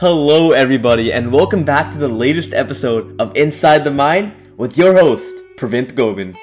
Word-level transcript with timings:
Hello, 0.00 0.52
everybody, 0.52 1.12
and 1.12 1.30
welcome 1.30 1.62
back 1.62 1.92
to 1.92 1.98
the 1.98 2.08
latest 2.08 2.54
episode 2.54 3.20
of 3.20 3.36
Inside 3.36 3.84
the 3.84 3.90
Mind 3.90 4.32
with 4.56 4.78
your 4.78 4.94
host, 4.94 5.36
Pravint 5.56 5.92
Govin. 5.92 6.34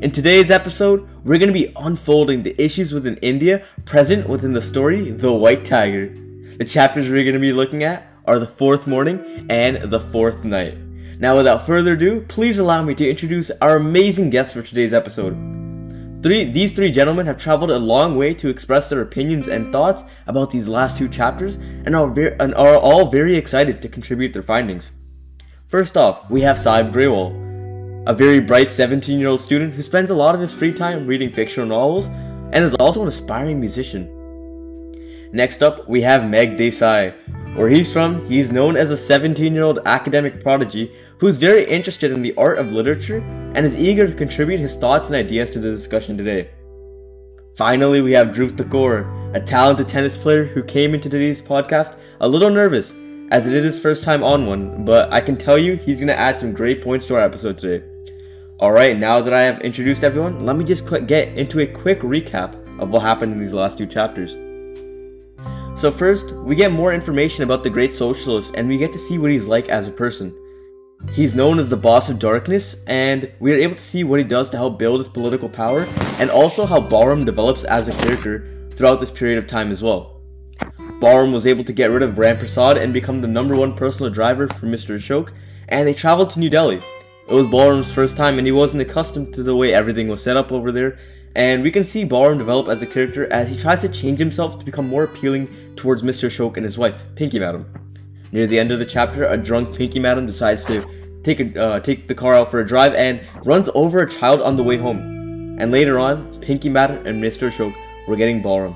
In 0.00 0.12
today's 0.12 0.52
episode, 0.52 1.00
we're 1.24 1.38
going 1.38 1.52
to 1.52 1.52
be 1.52 1.72
unfolding 1.74 2.44
the 2.44 2.54
issues 2.62 2.92
within 2.92 3.16
India 3.16 3.66
present 3.86 4.28
within 4.28 4.52
the 4.52 4.62
story 4.62 5.10
The 5.10 5.32
White 5.32 5.64
Tiger. 5.64 6.14
The 6.58 6.64
chapters 6.64 7.10
we're 7.10 7.24
going 7.24 7.34
to 7.34 7.40
be 7.40 7.52
looking 7.52 7.82
at 7.82 8.06
are 8.24 8.38
the 8.38 8.46
fourth 8.46 8.86
morning 8.86 9.48
and 9.50 9.90
the 9.90 9.98
fourth 9.98 10.44
night. 10.44 10.78
Now, 11.18 11.36
without 11.36 11.66
further 11.66 11.94
ado, 11.94 12.20
please 12.28 12.60
allow 12.60 12.84
me 12.84 12.94
to 12.94 13.10
introduce 13.10 13.50
our 13.60 13.74
amazing 13.74 14.30
guests 14.30 14.54
for 14.54 14.62
today's 14.62 14.94
episode. 14.94 15.63
Three, 16.24 16.44
these 16.44 16.72
three 16.72 16.90
gentlemen 16.90 17.26
have 17.26 17.36
traveled 17.36 17.70
a 17.70 17.76
long 17.76 18.16
way 18.16 18.32
to 18.32 18.48
express 18.48 18.88
their 18.88 19.02
opinions 19.02 19.46
and 19.46 19.70
thoughts 19.70 20.04
about 20.26 20.50
these 20.50 20.68
last 20.68 20.96
two 20.96 21.06
chapters 21.06 21.56
and 21.56 21.94
are, 21.94 22.08
ver- 22.08 22.34
and 22.40 22.54
are 22.54 22.78
all 22.78 23.10
very 23.10 23.36
excited 23.36 23.82
to 23.82 23.90
contribute 23.90 24.32
their 24.32 24.42
findings. 24.42 24.90
First 25.68 25.98
off, 25.98 26.30
we 26.30 26.40
have 26.40 26.56
Saib 26.56 26.94
Grewal, 26.94 28.08
a 28.08 28.14
very 28.14 28.40
bright 28.40 28.72
17 28.72 29.20
year 29.20 29.28
old 29.28 29.42
student 29.42 29.74
who 29.74 29.82
spends 29.82 30.08
a 30.08 30.14
lot 30.14 30.34
of 30.34 30.40
his 30.40 30.54
free 30.54 30.72
time 30.72 31.06
reading 31.06 31.30
fictional 31.30 31.68
novels 31.68 32.06
and 32.06 32.64
is 32.64 32.72
also 32.76 33.02
an 33.02 33.08
aspiring 33.08 33.60
musician. 33.60 34.08
Next 35.30 35.62
up, 35.62 35.86
we 35.86 36.00
have 36.00 36.26
Meg 36.26 36.56
Desai. 36.56 37.12
Where 37.54 37.68
he's 37.68 37.92
from, 37.92 38.24
he's 38.24 38.50
known 38.50 38.78
as 38.78 38.90
a 38.90 38.96
17 38.96 39.52
year 39.52 39.62
old 39.62 39.80
academic 39.84 40.42
prodigy 40.42 40.90
who 41.18 41.26
is 41.26 41.36
very 41.36 41.66
interested 41.66 42.12
in 42.12 42.22
the 42.22 42.34
art 42.38 42.58
of 42.58 42.72
literature 42.72 43.20
and 43.54 43.64
is 43.64 43.76
eager 43.76 44.06
to 44.06 44.14
contribute 44.14 44.60
his 44.60 44.76
thoughts 44.76 45.08
and 45.08 45.16
ideas 45.16 45.50
to 45.50 45.60
the 45.60 45.70
discussion 45.70 46.18
today. 46.18 46.50
Finally, 47.56 48.02
we 48.02 48.12
have 48.12 48.28
Dhruv 48.28 48.56
Thakur, 48.56 49.32
a 49.32 49.40
talented 49.40 49.88
tennis 49.88 50.16
player 50.16 50.44
who 50.44 50.62
came 50.62 50.92
into 50.92 51.08
today's 51.08 51.40
podcast 51.40 51.96
a 52.20 52.28
little 52.28 52.50
nervous 52.50 52.92
as 53.30 53.46
it 53.46 53.54
is 53.54 53.64
his 53.64 53.80
first 53.80 54.04
time 54.04 54.22
on 54.22 54.46
one, 54.46 54.84
but 54.84 55.12
I 55.12 55.20
can 55.20 55.36
tell 55.36 55.56
you 55.56 55.76
he's 55.76 56.00
going 56.00 56.08
to 56.08 56.18
add 56.18 56.36
some 56.36 56.52
great 56.52 56.82
points 56.82 57.06
to 57.06 57.14
our 57.14 57.22
episode 57.22 57.56
today. 57.56 57.84
Alright, 58.60 58.98
now 58.98 59.20
that 59.20 59.32
I 59.32 59.42
have 59.42 59.60
introduced 59.60 60.04
everyone, 60.04 60.44
let 60.44 60.56
me 60.56 60.64
just 60.64 60.88
get 61.06 61.28
into 61.36 61.60
a 61.60 61.66
quick 61.66 62.00
recap 62.00 62.54
of 62.80 62.90
what 62.90 63.02
happened 63.02 63.32
in 63.32 63.38
these 63.38 63.54
last 63.54 63.78
two 63.78 63.86
chapters. 63.86 64.36
So, 65.76 65.90
first, 65.90 66.32
we 66.32 66.54
get 66.54 66.70
more 66.70 66.92
information 66.92 67.42
about 67.44 67.64
the 67.64 67.70
great 67.70 67.94
socialist 67.94 68.54
and 68.54 68.68
we 68.68 68.78
get 68.78 68.92
to 68.92 68.98
see 68.98 69.18
what 69.18 69.30
he's 69.30 69.48
like 69.48 69.68
as 69.68 69.88
a 69.88 69.92
person. 69.92 70.34
He's 71.12 71.34
known 71.34 71.58
as 71.58 71.70
the 71.70 71.76
boss 71.76 72.08
of 72.08 72.18
darkness, 72.18 72.76
and 72.86 73.30
we 73.38 73.52
are 73.52 73.58
able 73.58 73.76
to 73.76 73.82
see 73.82 74.02
what 74.02 74.18
he 74.18 74.24
does 74.24 74.50
to 74.50 74.56
help 74.56 74.78
build 74.78 75.00
his 75.00 75.08
political 75.08 75.48
power, 75.48 75.86
and 76.18 76.30
also 76.30 76.66
how 76.66 76.80
Balram 76.80 77.24
develops 77.24 77.64
as 77.64 77.88
a 77.88 77.92
character 77.92 78.68
throughout 78.74 79.00
this 79.00 79.10
period 79.10 79.38
of 79.38 79.46
time 79.46 79.70
as 79.70 79.82
well. 79.82 80.20
Balram 81.00 81.32
was 81.32 81.46
able 81.46 81.64
to 81.64 81.72
get 81.72 81.90
rid 81.90 82.02
of 82.02 82.18
Ram 82.18 82.38
Prasad 82.38 82.78
and 82.78 82.92
become 82.92 83.20
the 83.20 83.28
number 83.28 83.54
one 83.54 83.76
personal 83.76 84.10
driver 84.10 84.48
for 84.48 84.66
Mr. 84.66 84.96
Ashok, 84.96 85.32
and 85.68 85.86
they 85.86 85.94
traveled 85.94 86.30
to 86.30 86.40
New 86.40 86.50
Delhi. 86.50 86.82
It 87.28 87.34
was 87.34 87.46
Balram's 87.46 87.92
first 87.92 88.16
time, 88.16 88.38
and 88.38 88.46
he 88.46 88.52
wasn't 88.52 88.82
accustomed 88.82 89.34
to 89.34 89.42
the 89.42 89.54
way 89.54 89.72
everything 89.72 90.08
was 90.08 90.22
set 90.22 90.36
up 90.36 90.50
over 90.50 90.72
there, 90.72 90.98
and 91.36 91.62
we 91.62 91.70
can 91.70 91.84
see 91.84 92.04
Balram 92.04 92.38
develop 92.38 92.68
as 92.68 92.82
a 92.82 92.86
character 92.86 93.32
as 93.32 93.50
he 93.50 93.56
tries 93.56 93.82
to 93.82 93.88
change 93.88 94.18
himself 94.18 94.58
to 94.58 94.64
become 94.64 94.88
more 94.88 95.04
appealing 95.04 95.48
towards 95.76 96.02
Mr. 96.02 96.28
Ashok 96.28 96.56
and 96.56 96.64
his 96.64 96.78
wife, 96.78 97.04
Pinky 97.14 97.38
Madam. 97.38 97.83
Near 98.34 98.48
the 98.48 98.58
end 98.58 98.72
of 98.72 98.80
the 98.80 98.84
chapter, 98.84 99.24
a 99.26 99.36
drunk 99.36 99.76
Pinky 99.76 100.00
Madam 100.00 100.26
decides 100.26 100.64
to 100.64 100.84
take 101.22 101.38
a, 101.38 101.62
uh, 101.62 101.78
take 101.78 102.08
the 102.08 102.16
car 102.16 102.34
out 102.34 102.50
for 102.50 102.58
a 102.58 102.66
drive 102.66 102.92
and 102.94 103.20
runs 103.44 103.68
over 103.76 104.00
a 104.00 104.10
child 104.10 104.42
on 104.42 104.56
the 104.56 104.62
way 104.64 104.76
home. 104.76 105.56
And 105.60 105.70
later 105.70 106.00
on, 106.00 106.40
Pinky 106.40 106.68
Madam 106.68 107.06
and 107.06 107.22
Mr. 107.22 107.48
Ashok 107.48 107.72
were 108.08 108.16
getting 108.16 108.42
Balram 108.42 108.74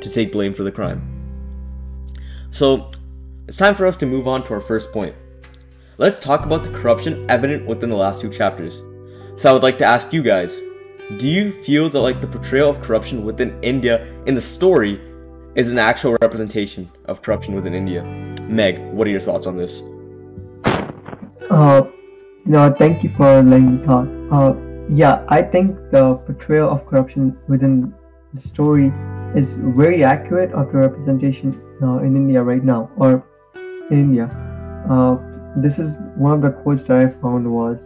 to 0.00 0.10
take 0.10 0.32
blame 0.32 0.52
for 0.52 0.64
the 0.64 0.72
crime. 0.72 1.00
So, 2.50 2.88
it's 3.46 3.58
time 3.58 3.76
for 3.76 3.86
us 3.86 3.96
to 3.98 4.06
move 4.06 4.26
on 4.26 4.42
to 4.42 4.54
our 4.54 4.60
first 4.60 4.92
point. 4.92 5.14
Let's 5.98 6.18
talk 6.18 6.44
about 6.44 6.64
the 6.64 6.70
corruption 6.70 7.30
evident 7.30 7.64
within 7.64 7.90
the 7.90 7.96
last 7.96 8.20
two 8.20 8.28
chapters. 8.28 8.82
So 9.36 9.48
I 9.48 9.52
would 9.52 9.62
like 9.62 9.78
to 9.78 9.84
ask 9.84 10.12
you 10.12 10.20
guys, 10.20 10.60
do 11.18 11.28
you 11.28 11.52
feel 11.52 11.88
that 11.90 12.00
like 12.00 12.20
the 12.20 12.26
portrayal 12.26 12.70
of 12.70 12.80
corruption 12.80 13.24
within 13.24 13.56
India 13.62 14.04
in 14.26 14.34
the 14.34 14.40
story 14.40 15.00
is 15.56 15.70
an 15.70 15.78
actual 15.78 16.16
representation 16.20 16.90
of 17.06 17.22
corruption 17.22 17.54
within 17.54 17.74
India? 17.74 18.04
Meg, 18.42 18.78
what 18.92 19.08
are 19.08 19.10
your 19.10 19.20
thoughts 19.20 19.46
on 19.46 19.56
this? 19.56 19.82
Uh, 21.50 21.82
no, 22.44 22.74
thank 22.78 23.02
you 23.02 23.10
for 23.16 23.42
letting 23.42 23.78
me 23.78 23.86
talk. 23.86 24.06
Uh, 24.30 24.54
yeah, 24.90 25.24
I 25.28 25.40
think 25.40 25.74
the 25.90 26.14
portrayal 26.26 26.70
of 26.70 26.86
corruption 26.86 27.36
within 27.48 27.94
the 28.34 28.46
story 28.46 28.92
is 29.34 29.48
very 29.76 30.04
accurate 30.04 30.52
of 30.52 30.70
the 30.72 30.78
representation 30.78 31.58
uh, 31.82 31.98
in 31.98 32.14
India 32.16 32.42
right 32.42 32.62
now, 32.62 32.90
or 32.98 33.24
in 33.90 33.98
India. 33.98 34.26
Uh, 34.90 35.16
this 35.56 35.78
is 35.78 35.96
one 36.16 36.32
of 36.32 36.42
the 36.42 36.50
quotes 36.50 36.82
that 36.84 36.98
I 36.98 37.08
found 37.22 37.50
was 37.50 37.78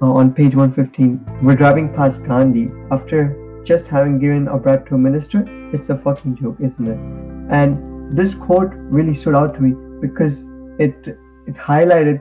uh, 0.00 0.06
on 0.06 0.32
page 0.32 0.54
115. 0.54 1.40
We're 1.42 1.56
driving 1.56 1.92
past 1.92 2.22
Gandhi 2.22 2.70
after 2.92 3.43
just 3.64 3.86
having 3.86 4.18
given 4.18 4.48
a 4.48 4.56
bribe 4.56 4.86
to 4.88 4.94
a 4.94 4.98
minister. 4.98 5.44
It's 5.72 5.88
a 5.90 5.96
fucking 5.98 6.36
joke, 6.36 6.56
isn't 6.60 6.86
it? 6.86 6.98
And 7.52 8.16
this 8.16 8.34
quote 8.34 8.72
really 8.74 9.14
stood 9.14 9.34
out 9.34 9.54
to 9.54 9.60
me 9.60 9.74
because 10.00 10.34
it 10.78 10.94
it 11.46 11.54
highlighted 11.54 12.20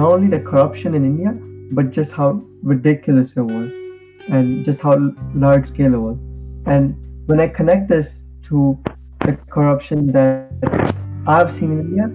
not 0.00 0.12
only 0.12 0.28
the 0.28 0.40
corruption 0.40 0.94
in 0.94 1.04
India, 1.04 1.32
but 1.72 1.90
just 1.90 2.12
how 2.12 2.42
ridiculous 2.62 3.30
it 3.36 3.40
was 3.40 3.70
and 4.28 4.64
just 4.64 4.80
how 4.80 4.94
large 5.34 5.68
scale 5.68 5.94
it 5.94 5.98
was. 5.98 6.18
And 6.66 6.96
when 7.26 7.40
I 7.40 7.48
connect 7.48 7.88
this 7.88 8.08
to 8.48 8.78
the 9.20 9.36
corruption 9.50 10.06
that 10.08 10.94
I've 11.26 11.52
seen 11.56 11.72
in 11.72 11.80
India, 11.80 12.06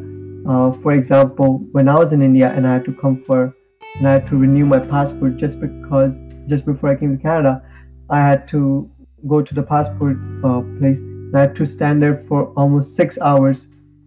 uh, 0.49 0.71
for 0.81 0.93
example, 0.93 1.59
when 1.71 1.89
I 1.89 1.95
was 1.95 2.11
in 2.11 2.21
India 2.21 2.51
and 2.55 2.67
I 2.67 2.73
had 2.73 2.85
to 2.85 2.93
come 2.93 3.23
for 3.25 3.53
and 3.95 4.07
I 4.07 4.13
had 4.13 4.27
to 4.27 4.37
renew 4.37 4.65
my 4.65 4.79
passport 4.79 5.37
just 5.37 5.59
because 5.59 6.11
just 6.47 6.65
before 6.65 6.89
I 6.89 6.95
came 6.95 7.17
to 7.17 7.21
Canada, 7.21 7.61
I 8.09 8.19
had 8.19 8.47
to 8.49 8.89
go 9.27 9.41
to 9.41 9.53
the 9.53 9.63
passport 9.63 10.17
uh, 10.43 10.61
place. 10.79 10.99
I 11.35 11.41
had 11.41 11.55
to 11.57 11.65
stand 11.65 12.01
there 12.01 12.19
for 12.21 12.53
almost 12.55 12.95
six 12.95 13.17
hours, 13.19 13.65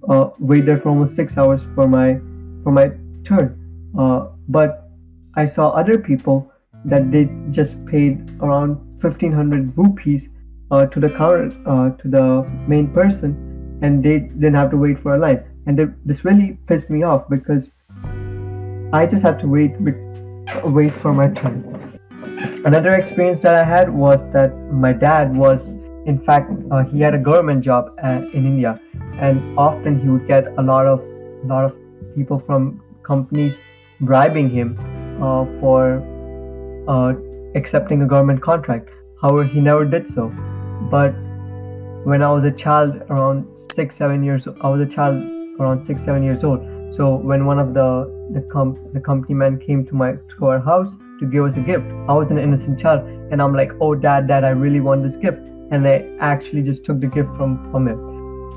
uh, 0.09 0.31
wait 0.39 0.67
there 0.67 0.79
for 0.79 0.89
almost 0.91 1.17
six 1.17 1.37
hours 1.37 1.61
for 1.75 1.87
my 1.87 2.19
for 2.63 2.73
my 2.73 2.91
turn. 3.25 3.57
Uh, 3.99 4.29
but 4.49 4.91
I 5.35 5.47
saw 5.47 5.71
other 5.71 5.99
people 5.99 6.51
that 6.85 7.11
they 7.13 7.29
just 7.51 7.75
paid 7.87 8.31
around 8.41 8.77
1500 9.03 9.77
rupees 9.77 10.23
uh, 10.71 10.87
to 10.87 11.01
the 11.01 11.11
counter 11.11 11.51
uh, 11.67 11.91
to 11.91 12.09
the 12.09 12.43
main 12.67 12.89
person, 12.93 13.79
and 13.83 14.03
they 14.03 14.21
didn't 14.21 14.55
have 14.55 14.71
to 14.71 14.77
wait 14.77 14.99
for 14.99 15.15
a 15.15 15.19
line. 15.19 15.45
And 15.67 15.79
they, 15.79 15.87
this 16.05 16.25
really 16.25 16.59
pissed 16.67 16.89
me 16.89 17.03
off 17.03 17.29
because 17.29 17.65
I 18.93 19.07
just 19.07 19.23
had 19.23 19.39
to 19.41 19.47
wait 19.47 19.73
wait 20.65 20.95
for 21.01 21.13
my 21.13 21.29
turn. 21.29 21.70
Another 22.65 22.95
experience 22.95 23.41
that 23.41 23.55
I 23.55 23.65
had 23.65 23.91
was 23.91 24.19
that 24.33 24.55
my 24.73 24.93
dad 24.93 25.37
was, 25.37 25.61
in 26.07 26.23
fact, 26.25 26.51
uh, 26.71 26.85
he 26.85 27.01
had 27.01 27.15
a 27.15 27.19
government 27.19 27.63
job 27.63 27.95
at, 28.03 28.23
in 28.35 28.47
India, 28.47 28.81
and 29.19 29.59
often 29.59 30.01
he 30.01 30.09
would 30.09 30.27
get 30.27 30.47
a 30.59 30.63
lot 30.63 30.87
of 30.87 31.03
lot 31.45 31.65
of 31.65 31.75
people 32.15 32.43
from 32.47 32.83
companies 33.03 33.55
bribing 34.01 34.49
him 34.49 34.79
uh, 35.23 35.45
for 35.61 36.03
uh, 36.89 37.13
accepting 37.55 38.03
a 38.03 38.07
government 38.07 38.43
contract. 38.43 38.89
However, 39.21 39.45
he 39.45 39.61
never 39.61 39.85
did 39.85 40.09
so. 40.15 40.29
But 40.91 41.13
when 42.05 42.23
I 42.23 42.31
was 42.31 42.45
a 42.45 42.57
child, 42.57 42.97
around 43.11 43.47
six, 43.75 43.97
seven 43.97 44.25
years, 44.25 44.49
I 44.63 44.69
was 44.69 44.81
a 44.81 44.91
child 44.95 45.23
around 45.61 45.85
six, 45.85 46.03
seven 46.05 46.23
years 46.23 46.43
old. 46.43 46.61
So 46.95 47.17
when 47.17 47.45
one 47.45 47.59
of 47.59 47.75
the 47.75 47.91
the, 48.33 48.41
com- 48.53 48.79
the 48.95 49.01
company 49.01 49.35
man 49.35 49.59
came 49.59 49.87
to 49.87 49.95
my 49.95 50.13
to 50.39 50.47
our 50.47 50.61
house 50.61 50.93
to 51.21 51.27
give 51.27 51.45
us 51.45 51.57
a 51.57 51.61
gift, 51.61 51.87
I 52.09 52.15
was 52.19 52.31
an 52.31 52.39
innocent 52.39 52.81
child, 52.81 53.07
and 53.31 53.43
I'm 53.47 53.55
like, 53.61 53.73
"Oh, 53.81 53.95
dad, 53.95 54.29
dad, 54.33 54.45
I 54.51 54.53
really 54.65 54.81
want 54.89 55.03
this 55.07 55.17
gift," 55.25 55.39
and 55.71 55.89
I 55.95 55.97
actually 56.33 56.63
just 56.69 56.85
took 56.85 57.01
the 57.01 57.11
gift 57.17 57.35
from 57.37 57.57
from 57.71 57.89
him. 57.89 58.05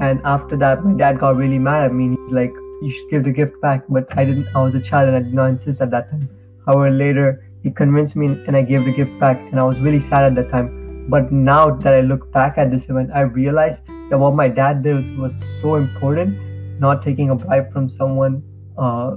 And 0.02 0.22
after 0.34 0.58
that, 0.66 0.84
my 0.84 0.94
dad 1.02 1.20
got 1.24 1.36
really 1.36 1.60
mad 1.70 1.86
at 1.88 1.94
me. 1.94 2.10
He's 2.12 2.38
like, 2.42 2.62
"You 2.82 2.92
should 2.92 3.10
give 3.16 3.26
the 3.30 3.34
gift 3.40 3.60
back," 3.66 3.84
but 3.98 4.14
I 4.18 4.26
didn't. 4.30 4.56
I 4.56 4.64
was 4.68 4.78
a 4.82 4.86
child, 4.92 5.10
and 5.10 5.18
I 5.18 5.26
did 5.26 5.34
not 5.42 5.50
insist 5.56 5.82
at 5.88 5.92
that 5.92 6.10
time. 6.14 6.30
However, 6.68 6.92
later 7.02 7.28
he 7.64 7.72
convinced 7.72 8.16
me, 8.16 8.30
and 8.48 8.58
I 8.62 8.64
gave 8.72 8.86
the 8.86 8.96
gift 9.02 9.20
back, 9.20 9.44
and 9.52 9.60
I 9.66 9.68
was 9.72 9.84
really 9.90 10.02
sad 10.14 10.30
at 10.30 10.36
that 10.40 10.50
time. 10.56 10.72
But 11.10 11.32
now 11.32 11.70
that 11.86 11.96
I 11.96 12.02
look 12.02 12.32
back 12.32 12.58
at 12.58 12.72
this 12.72 12.90
event, 12.90 13.12
I 13.14 13.22
realized 13.22 13.80
that 14.10 14.18
what 14.18 14.36
my 14.36 14.48
dad 14.48 14.84
did 14.84 14.96
was, 14.96 15.34
was 15.34 15.34
so 15.62 15.76
important 15.76 16.38
not 16.80 17.04
taking 17.04 17.30
a 17.30 17.36
bribe 17.36 17.72
from 17.74 17.90
someone 17.90 18.42
uh, 18.78 19.16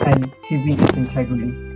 and 0.00 0.30
keeping 0.48 0.78
his 0.78 0.90
integrity. 0.90 1.67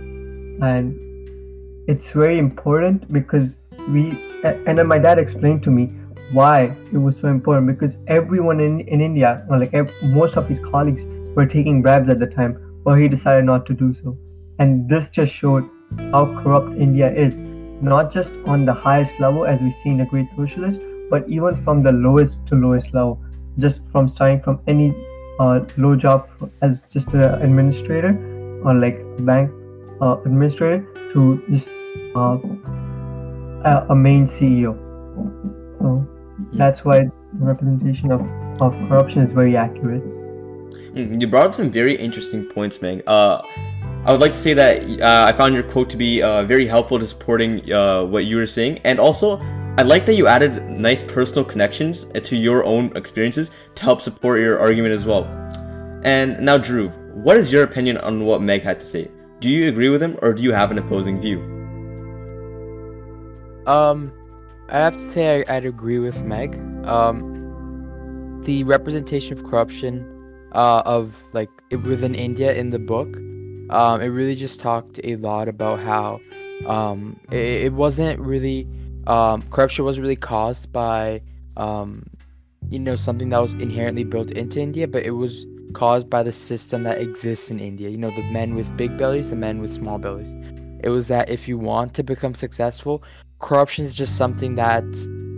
And 0.63 1.89
it's 1.89 2.09
very 2.11 2.39
important 2.39 3.11
because 3.11 3.49
we, 3.89 4.01
and 4.43 4.77
then 4.79 4.87
my 4.87 4.97
dad 4.97 5.19
explained 5.19 5.63
to 5.63 5.71
me 5.71 5.91
why 6.31 6.75
it 6.91 6.97
was 6.97 7.17
so 7.19 7.27
important 7.27 7.67
because 7.67 7.95
everyone 8.07 8.59
in, 8.59 8.79
in 8.81 9.01
India, 9.01 9.45
or 9.49 9.59
like 9.59 9.73
most 10.03 10.37
of 10.37 10.47
his 10.47 10.59
colleagues, 10.71 11.01
were 11.35 11.45
taking 11.45 11.81
bribes 11.81 12.09
at 12.09 12.19
the 12.19 12.27
time, 12.27 12.81
but 12.85 12.99
he 12.99 13.07
decided 13.07 13.43
not 13.45 13.65
to 13.65 13.73
do 13.73 13.93
so. 14.01 14.17
And 14.59 14.87
this 14.87 15.09
just 15.09 15.33
showed 15.33 15.67
how 16.11 16.25
corrupt 16.41 16.77
India 16.77 17.11
is, 17.11 17.35
not 17.81 18.13
just 18.13 18.31
on 18.45 18.65
the 18.65 18.73
highest 18.73 19.19
level 19.19 19.45
as 19.45 19.59
we 19.59 19.75
see 19.83 19.89
in 19.89 19.97
the 19.97 20.05
Great 20.05 20.27
Socialist, 20.37 20.79
but 21.09 21.27
even 21.27 21.61
from 21.63 21.83
the 21.83 21.91
lowest 21.91 22.37
to 22.47 22.55
lowest 22.55 22.93
level 22.93 23.19
just 23.59 23.79
from 23.91 24.09
starting 24.09 24.41
from 24.41 24.61
any 24.67 24.93
uh, 25.39 25.59
low 25.77 25.95
job 25.95 26.29
as 26.61 26.79
just 26.91 27.07
an 27.09 27.21
administrator 27.47 28.13
or 28.63 28.73
like 28.73 29.01
bank 29.25 29.51
uh, 30.03 30.17
administrator 30.25 30.85
to 31.13 31.41
just 31.49 31.67
uh, 32.15 32.37
a, 33.69 33.87
a 33.89 33.95
main 33.95 34.27
CEO. 34.27 34.73
So 35.79 36.07
that's 36.53 36.83
why 36.83 36.99
the 36.99 37.45
representation 37.45 38.11
of, 38.11 38.21
of 38.61 38.73
corruption 38.89 39.23
is 39.23 39.31
very 39.31 39.55
accurate. 39.55 40.03
You 40.93 41.27
brought 41.27 41.47
up 41.47 41.53
some 41.53 41.71
very 41.71 41.95
interesting 41.95 42.45
points, 42.45 42.81
Meg. 42.81 43.03
Uh, 43.07 43.41
I 44.05 44.11
would 44.11 44.19
like 44.19 44.33
to 44.33 44.39
say 44.39 44.53
that 44.53 44.83
uh, 45.01 45.25
I 45.29 45.31
found 45.31 45.53
your 45.53 45.63
quote 45.63 45.89
to 45.91 45.97
be 45.97 46.21
uh, 46.21 46.43
very 46.43 46.67
helpful 46.67 46.99
to 46.99 47.07
supporting 47.07 47.71
uh, 47.71 48.03
what 48.03 48.25
you 48.25 48.35
were 48.35 48.47
saying, 48.47 48.79
and 48.83 48.99
also 48.99 49.37
I 49.77 49.83
like 49.83 50.05
that 50.07 50.15
you 50.15 50.27
added 50.27 50.69
nice 50.69 51.01
personal 51.01 51.45
connections 51.45 52.05
to 52.21 52.35
your 52.35 52.63
own 52.65 52.95
experiences 52.97 53.49
to 53.75 53.83
help 53.83 54.01
support 54.01 54.39
your 54.39 54.59
argument 54.59 54.93
as 54.93 55.05
well. 55.05 55.23
And 56.03 56.39
now, 56.41 56.57
Drew, 56.57 56.89
what 56.89 57.37
is 57.37 57.51
your 57.51 57.63
opinion 57.63 57.97
on 57.97 58.25
what 58.25 58.41
Meg 58.41 58.61
had 58.61 58.79
to 58.81 58.85
say? 58.85 59.09
Do 59.43 59.49
you 59.49 59.67
agree 59.67 59.89
with 59.89 60.01
him, 60.01 60.17
or 60.21 60.31
do 60.31 60.41
you 60.41 60.53
have 60.53 60.71
an 60.71 60.77
opposing 60.77 61.19
view? 61.19 61.37
Um, 63.67 64.13
I 64.69 64.77
have 64.77 64.95
to 64.95 65.01
say 65.01 65.43
I, 65.45 65.57
I'd 65.57 65.65
agree 65.65 65.99
with 65.99 66.23
Meg. 66.23 66.55
Um, 66.87 68.39
the 68.45 68.63
representation 68.63 69.37
of 69.37 69.43
corruption, 69.43 70.47
uh, 70.53 70.83
of 70.85 71.21
like 71.33 71.49
it, 71.71 71.75
within 71.75 72.15
India 72.15 72.53
in 72.53 72.69
the 72.69 72.79
book, 72.79 73.17
um, 73.69 73.99
it 73.99 74.07
really 74.07 74.37
just 74.37 74.61
talked 74.61 75.01
a 75.03 75.17
lot 75.17 75.49
about 75.49 75.81
how, 75.81 76.21
um, 76.65 77.19
it, 77.29 77.65
it 77.65 77.73
wasn't 77.73 78.21
really, 78.21 78.65
um, 79.07 79.41
corruption 79.51 79.83
wasn't 79.83 80.03
really 80.03 80.15
caused 80.15 80.71
by, 80.71 81.21
um, 81.57 82.05
you 82.69 82.79
know, 82.79 82.95
something 82.95 83.27
that 83.27 83.39
was 83.39 83.55
inherently 83.55 84.05
built 84.05 84.31
into 84.31 84.61
India, 84.61 84.87
but 84.87 85.03
it 85.03 85.11
was 85.11 85.45
caused 85.73 86.09
by 86.09 86.23
the 86.23 86.31
system 86.31 86.83
that 86.83 86.99
exists 86.99 87.51
in 87.51 87.59
India. 87.59 87.89
You 87.89 87.97
know, 87.97 88.11
the 88.11 88.23
men 88.31 88.55
with 88.55 88.75
big 88.77 88.97
bellies, 88.97 89.29
the 89.29 89.35
men 89.35 89.59
with 89.59 89.73
small 89.73 89.97
bellies. 89.97 90.33
It 90.83 90.89
was 90.89 91.07
that 91.07 91.29
if 91.29 91.47
you 91.47 91.57
want 91.57 91.93
to 91.95 92.03
become 92.03 92.35
successful, 92.35 93.03
corruption 93.39 93.85
is 93.85 93.95
just 93.95 94.17
something 94.17 94.55
that 94.55 94.85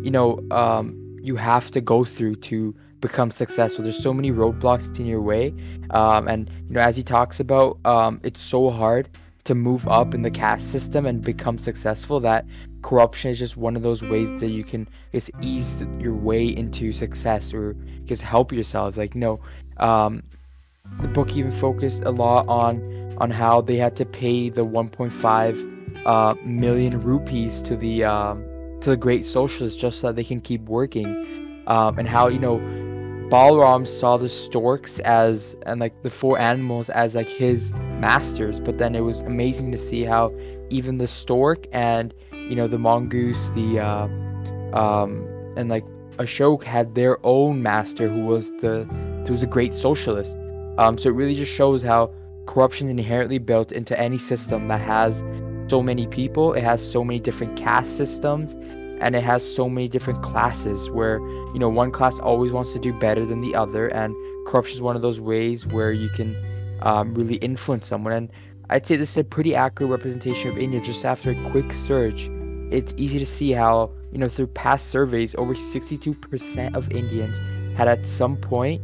you 0.03 0.11
know 0.11 0.39
um, 0.51 1.17
you 1.21 1.35
have 1.35 1.71
to 1.71 1.81
go 1.81 2.03
through 2.05 2.35
to 2.35 2.75
become 2.99 3.31
successful. 3.31 3.83
There's 3.83 4.01
so 4.01 4.13
many 4.13 4.31
roadblocks 4.31 4.99
in 4.99 5.05
your 5.05 5.21
way, 5.21 5.53
um, 5.91 6.27
and 6.27 6.49
you 6.67 6.73
know 6.73 6.81
as 6.81 6.95
he 6.95 7.03
talks 7.03 7.39
about, 7.39 7.77
um, 7.85 8.19
it's 8.23 8.41
so 8.41 8.69
hard 8.71 9.09
to 9.45 9.56
move 9.56 9.88
up 9.88 10.13
in 10.13 10.21
the 10.21 10.31
caste 10.31 10.71
system 10.71 11.06
and 11.06 11.21
become 11.21 11.57
successful 11.57 12.19
that 12.19 12.45
corruption 12.81 13.31
is 13.31 13.39
just 13.39 13.56
one 13.56 13.75
of 13.75 13.83
those 13.83 14.03
ways 14.03 14.39
that 14.39 14.50
you 14.50 14.63
can 14.63 14.88
just 15.13 15.30
ease 15.42 15.81
your 16.00 16.13
way 16.13 16.47
into 16.47 16.92
success 16.92 17.53
or 17.53 17.75
just 18.06 18.21
help 18.21 18.51
yourselves. 18.51 18.97
Like 18.97 19.15
no 19.15 19.39
um, 19.77 20.24
the 21.01 21.07
book 21.07 21.36
even 21.36 21.51
focused 21.51 22.03
a 22.03 22.12
lot 22.12 22.47
on 22.47 23.15
on 23.18 23.31
how 23.31 23.62
they 23.62 23.77
had 23.77 23.95
to 23.95 24.06
pay 24.06 24.50
the 24.50 24.65
1.5 24.65 26.06
uh, 26.06 26.36
million 26.44 27.00
rupees 27.00 27.62
to 27.62 27.75
the 27.75 28.03
um, 28.03 28.44
to 28.81 28.89
the 28.91 28.98
great 28.98 29.25
socialists 29.25 29.77
just 29.77 30.00
so 30.00 30.07
that 30.07 30.15
they 30.15 30.24
can 30.24 30.41
keep 30.41 30.62
working, 30.62 31.63
um, 31.68 31.98
and 31.98 32.07
how 32.07 32.27
you 32.27 32.39
know 32.39 32.59
Balram 33.30 33.88
saw 33.88 34.18
the 34.18 34.30
storks 34.30 35.00
as 35.00 35.56
and 35.66 35.80
like 35.80 36.04
the 36.04 36.12
four 36.12 36.38
animals 36.39 36.89
as 36.89 37.16
like 37.16 37.27
his 37.27 37.74
masters, 37.74 38.60
but 38.60 38.77
then 38.77 38.94
it 38.95 39.01
was 39.01 39.22
amazing 39.22 39.72
to 39.72 39.77
see 39.77 40.04
how 40.04 40.31
even 40.69 41.00
the 41.00 41.07
stork 41.07 41.66
and 41.72 42.13
you 42.31 42.56
know 42.56 42.68
the 42.68 42.77
mongoose, 42.77 43.50
the 43.50 43.80
uh, 43.80 44.07
um, 44.74 45.27
and 45.57 45.69
like 45.69 45.86
Ashok 46.18 46.63
had 46.63 46.94
their 46.94 47.18
own 47.25 47.63
master 47.63 48.07
who 48.07 48.22
was 48.22 48.51
the 48.57 48.86
who 49.25 49.31
was 49.31 49.42
a 49.42 49.48
great 49.48 49.74
socialist. 49.74 50.38
Um, 50.77 50.98
so 50.98 51.10
it 51.10 51.13
really 51.13 51.36
just 51.36 51.51
shows 51.51 51.81
how 51.81 52.12
corruption 52.45 52.88
is 52.88 52.92
inherently 52.92 53.39
built 53.39 53.72
into 53.72 54.00
any 54.00 54.19
system 54.19 54.68
that 54.68 54.81
has 54.81 55.24
so 55.68 55.81
many 55.81 56.06
people. 56.07 56.54
It 56.54 56.63
has 56.63 56.80
so 56.80 57.04
many 57.04 57.19
different 57.19 57.57
caste 57.57 57.98
systems, 57.98 58.56
and 59.01 59.15
it 59.15 59.24
has 59.24 59.44
so 59.44 59.69
many 59.69 59.88
different 59.88 60.24
classes 60.24 60.89
where 60.89 61.19
you 61.53 61.59
know 61.59 61.69
one 61.69 61.92
class 61.92 62.19
always 62.19 62.51
wants 62.51 62.74
to 62.74 62.80
do 62.80 62.94
better 62.94 63.25
than 63.25 63.42
the 63.42 63.56
other, 63.56 63.88
and 63.88 64.15
corruption 64.47 64.75
is 64.75 64.81
one 64.81 64.95
of 64.95 65.01
those 65.01 65.19
ways 65.19 65.65
where 65.65 65.92
you 65.92 66.09
can 66.09 66.36
um, 66.81 67.13
really 67.13 67.36
influence 67.36 67.86
someone. 67.86 68.13
And 68.13 68.31
I'd 68.69 68.86
say 68.86 68.95
this 68.95 69.12
is 69.12 69.18
a 69.18 69.24
pretty 69.24 69.56
accurate 69.56 69.92
representation 69.92 70.51
of 70.51 70.57
India. 70.57 70.81
Just 70.81 71.06
after 71.06 71.31
a 71.31 71.50
quick 71.51 71.74
search, 71.74 72.30
it's 72.71 72.94
easy 72.97 73.19
to 73.19 73.25
see 73.25 73.51
how 73.51 73.92
you 74.12 74.18
know 74.18 74.30
through 74.30 74.47
past 74.47 74.89
surveys, 74.89 75.36
over 75.36 75.53
62% 75.53 76.75
of 76.75 76.91
Indians 76.91 77.39
had 77.77 77.88
at 77.88 78.06
some 78.06 78.38
point 78.38 78.81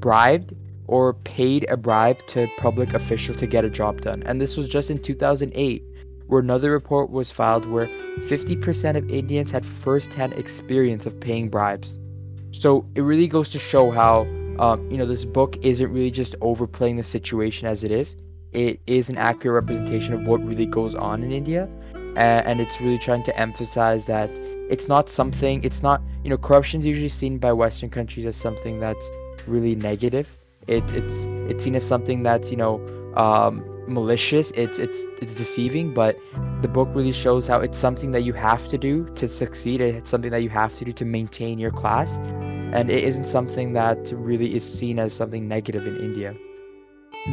bribed 0.00 0.54
or 0.86 1.14
paid 1.14 1.64
a 1.68 1.76
bribe 1.76 2.18
to 2.26 2.44
a 2.44 2.48
public 2.58 2.92
official 2.92 3.34
to 3.34 3.46
get 3.46 3.64
a 3.64 3.70
job 3.70 4.00
done. 4.02 4.22
And 4.24 4.40
this 4.40 4.56
was 4.56 4.68
just 4.68 4.90
in 4.90 4.98
2008, 4.98 5.82
where 6.32 6.40
another 6.40 6.70
report 6.70 7.10
was 7.10 7.30
filed 7.30 7.66
where 7.66 7.88
50% 8.20 8.96
of 8.96 9.10
Indians 9.10 9.50
had 9.50 9.66
first-hand 9.66 10.32
experience 10.32 11.04
of 11.04 11.20
paying 11.20 11.50
bribes. 11.50 11.98
So 12.52 12.86
it 12.94 13.02
really 13.02 13.26
goes 13.26 13.50
to 13.50 13.58
show 13.58 13.90
how, 13.90 14.22
um, 14.58 14.90
you 14.90 14.96
know, 14.96 15.04
this 15.04 15.26
book 15.26 15.58
isn't 15.62 15.92
really 15.92 16.10
just 16.10 16.34
overplaying 16.40 16.96
the 16.96 17.04
situation 17.04 17.68
as 17.68 17.84
it 17.84 17.90
is. 17.90 18.16
It 18.52 18.80
is 18.86 19.10
an 19.10 19.18
accurate 19.18 19.62
representation 19.62 20.14
of 20.14 20.26
what 20.26 20.42
really 20.42 20.64
goes 20.64 20.94
on 20.94 21.22
in 21.22 21.32
India, 21.32 21.68
and, 21.92 22.46
and 22.46 22.60
it's 22.62 22.80
really 22.80 22.98
trying 22.98 23.24
to 23.24 23.38
emphasize 23.38 24.06
that 24.06 24.30
it's 24.70 24.88
not 24.88 25.10
something. 25.10 25.62
It's 25.62 25.82
not, 25.82 26.00
you 26.24 26.30
know, 26.30 26.38
corruption 26.38 26.80
is 26.80 26.86
usually 26.86 27.10
seen 27.10 27.36
by 27.36 27.52
Western 27.52 27.90
countries 27.90 28.24
as 28.24 28.36
something 28.36 28.80
that's 28.80 29.10
really 29.46 29.74
negative 29.74 30.28
it, 30.68 30.84
it's 30.92 31.26
it's 31.50 31.64
seen 31.64 31.74
as 31.74 31.86
something 31.86 32.22
that's 32.22 32.50
you 32.50 32.56
know 32.56 32.74
um, 33.16 33.64
malicious. 33.88 34.50
It's 34.52 34.78
it's 34.78 35.04
it's 35.20 35.34
deceiving, 35.34 35.94
but 35.94 36.16
the 36.62 36.68
book 36.68 36.88
really 36.94 37.12
shows 37.12 37.46
how 37.46 37.60
it's 37.60 37.78
something 37.78 38.12
that 38.12 38.22
you 38.22 38.32
have 38.32 38.68
to 38.68 38.78
do 38.78 39.04
to 39.14 39.28
succeed. 39.28 39.80
It's 39.80 40.10
something 40.10 40.30
that 40.30 40.42
you 40.42 40.50
have 40.50 40.76
to 40.78 40.84
do 40.84 40.92
to 40.92 41.04
maintain 41.04 41.58
your 41.58 41.70
class, 41.70 42.18
and 42.18 42.90
it 42.90 43.04
isn't 43.04 43.26
something 43.26 43.72
that 43.74 44.12
really 44.14 44.54
is 44.54 44.64
seen 44.64 44.98
as 44.98 45.12
something 45.12 45.48
negative 45.48 45.86
in 45.86 45.98
India. 45.98 46.34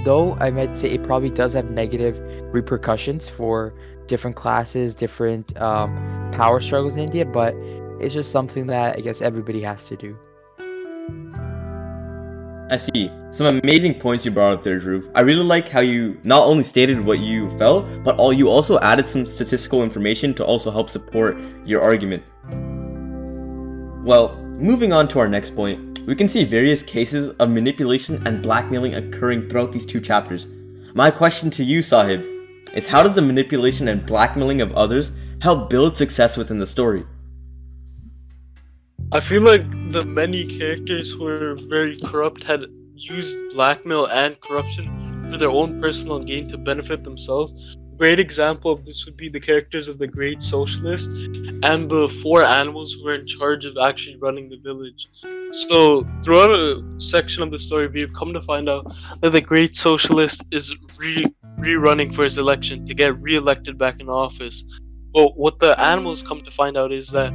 Though 0.06 0.36
I 0.36 0.52
might 0.52 0.78
say 0.78 0.92
it 0.92 1.04
probably 1.04 1.32
does 1.32 1.54
have 1.54 1.72
negative 1.72 2.20
repercussions 2.54 3.28
for 3.28 3.74
different 4.06 4.36
classes, 4.36 4.94
different 4.94 5.60
um, 5.60 6.30
power 6.32 6.60
struggles 6.60 6.96
in 6.96 7.02
India, 7.02 7.26
but 7.26 7.56
it's 8.00 8.14
just 8.14 8.32
something 8.32 8.68
that 8.68 8.98
I 8.98 9.02
guess 9.02 9.22
everybody 9.22 9.62
has 9.62 9.88
to 9.88 9.96
do. 9.96 10.18
I 12.72 12.78
see. 12.78 13.12
Some 13.32 13.60
amazing 13.64 13.96
points 13.96 14.26
you 14.26 14.32
brought 14.32 14.54
up 14.54 14.64
there, 14.64 14.78
Drew. 14.78 15.10
I 15.16 15.22
really 15.22 15.44
like 15.44 15.68
how 15.68 15.80
you 15.80 16.20
not 16.24 16.46
only 16.46 16.64
stated 16.64 17.04
what 17.04 17.18
you 17.18 17.50
felt, 17.58 17.88
but 18.04 18.18
all 18.18 18.32
you 18.32 18.48
also 18.50 18.80
added 18.80 19.08
some 19.08 19.26
statistical 19.26 19.82
information 19.82 20.36
to 20.36 20.46
also 20.46 20.70
help 20.70 20.88
support 20.88 21.38
your 21.66 21.82
argument. 21.82 22.22
Well, 24.06 24.36
moving 24.60 24.94
on 24.94 25.08
to 25.10 25.20
our 25.20 25.28
next 25.28 25.56
point, 25.56 26.06
we 26.06 26.16
can 26.16 26.28
see 26.28 26.46
various 26.46 26.84
cases 26.84 27.30
of 27.40 27.50
manipulation 27.50 28.26
and 28.28 28.42
blackmailing 28.42 28.94
occurring 28.94 29.50
throughout 29.50 29.72
these 29.72 29.86
two 29.88 30.00
chapters. 30.00 30.48
My 30.94 31.10
question 31.10 31.50
to 31.52 31.64
you, 31.64 31.82
Sahib, 31.82 32.24
is 32.76 32.88
how 32.88 33.02
does 33.02 33.16
the 33.16 33.22
manipulation 33.22 33.88
and 33.88 34.06
blackmailing 34.06 34.62
of 34.62 34.72
others 34.74 35.14
help 35.42 35.72
build 35.72 35.98
success 35.98 36.38
within 36.38 36.60
the 36.60 36.68
story? 36.68 37.06
I 39.12 39.20
feel 39.20 39.42
like 39.42 39.72
the 39.92 40.04
many 40.06 40.46
characters 40.46 41.10
who 41.12 41.24
were 41.24 41.56
very 41.68 41.98
corrupt 41.98 42.44
had 42.44 42.66
used 42.94 43.36
blackmail 43.56 44.06
and 44.06 44.40
corruption 44.40 45.28
for 45.28 45.38
their 45.38 45.50
own 45.50 45.82
personal 45.82 46.20
gain 46.20 46.48
to 46.50 46.60
benefit 46.60 47.04
themselves. 47.04 47.76
A 47.76 47.98
great 47.98 48.20
example 48.20 48.72
of 48.72 48.86
this 48.86 49.06
would 49.06 49.18
be 49.18 49.28
the 49.28 49.40
characters 49.40 49.88
of 49.88 49.98
the 49.98 50.08
Great 50.08 50.44
Socialist 50.44 51.10
and 51.10 51.90
the 51.90 52.08
four 52.22 52.44
animals 52.44 52.94
who 52.94 53.06
were 53.06 53.16
in 53.16 53.26
charge 53.26 53.66
of 53.66 53.76
actually 53.82 54.18
running 54.18 54.48
the 54.48 54.60
village. 54.60 55.10
So, 55.54 56.06
throughout 56.24 56.52
a 56.52 56.84
section 57.00 57.42
of 57.42 57.50
the 57.50 57.58
story, 57.58 57.88
we've 57.88 58.14
come 58.14 58.32
to 58.34 58.42
find 58.44 58.70
out 58.70 58.94
that 59.22 59.32
the 59.32 59.42
Great 59.42 59.76
Socialist 59.76 60.44
is 60.52 60.72
re 61.00 61.26
rerunning 61.58 62.14
for 62.14 62.26
his 62.26 62.38
election 62.38 62.86
to 62.86 62.94
get 62.94 63.20
re-elected 63.20 63.76
back 63.80 64.02
in 64.02 64.08
office. 64.08 64.64
But 65.16 65.36
what 65.36 65.58
the 65.58 65.78
animals 65.82 66.22
come 66.22 66.42
to 66.42 66.52
find 66.52 66.78
out 66.78 66.92
is 66.92 67.10
that 67.10 67.34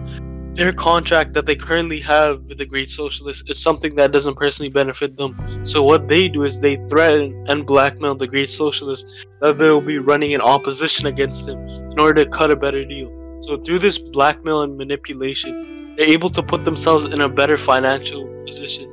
their 0.55 0.73
contract 0.73 1.35
that 1.35 1.47
they 1.47 1.57
currently 1.57 1.99
have 1.99 2.41
with 2.45 2.59
the 2.59 2.67
Great 2.67 2.89
Socialist 2.89 3.51
is 3.51 3.61
something 3.61 3.97
that 3.97 4.13
doesn't 4.13 4.37
personally 4.37 4.71
benefit 4.71 5.17
them. 5.17 5.37
So 5.65 5.83
what 5.83 6.07
they 6.07 6.29
do 6.29 6.45
is 6.45 6.61
they 6.61 6.77
threaten 6.89 7.45
and 7.49 7.67
blackmail 7.67 8.15
the 8.15 8.29
Great 8.29 8.49
Socialist 8.49 9.05
that 9.41 9.59
they'll 9.59 9.81
be 9.81 9.99
running 9.99 10.31
in 10.31 10.41
opposition 10.41 11.09
against 11.09 11.49
him 11.49 11.59
in 11.67 11.99
order 11.99 12.25
to 12.25 12.31
cut 12.31 12.53
a 12.53 12.57
better 12.57 12.85
deal. 12.85 13.11
So 13.43 13.57
through 13.57 13.81
this 13.81 13.99
blackmail 13.99 14.63
and 14.63 14.79
manipulation, 14.79 15.97
they're 15.97 16.09
able 16.09 16.31
to 16.31 16.43
put 16.43 16.65
themselves 16.65 17.07
in 17.07 17.21
a 17.21 17.29
better 17.29 17.57
financial 17.57 18.25
position 18.47 18.91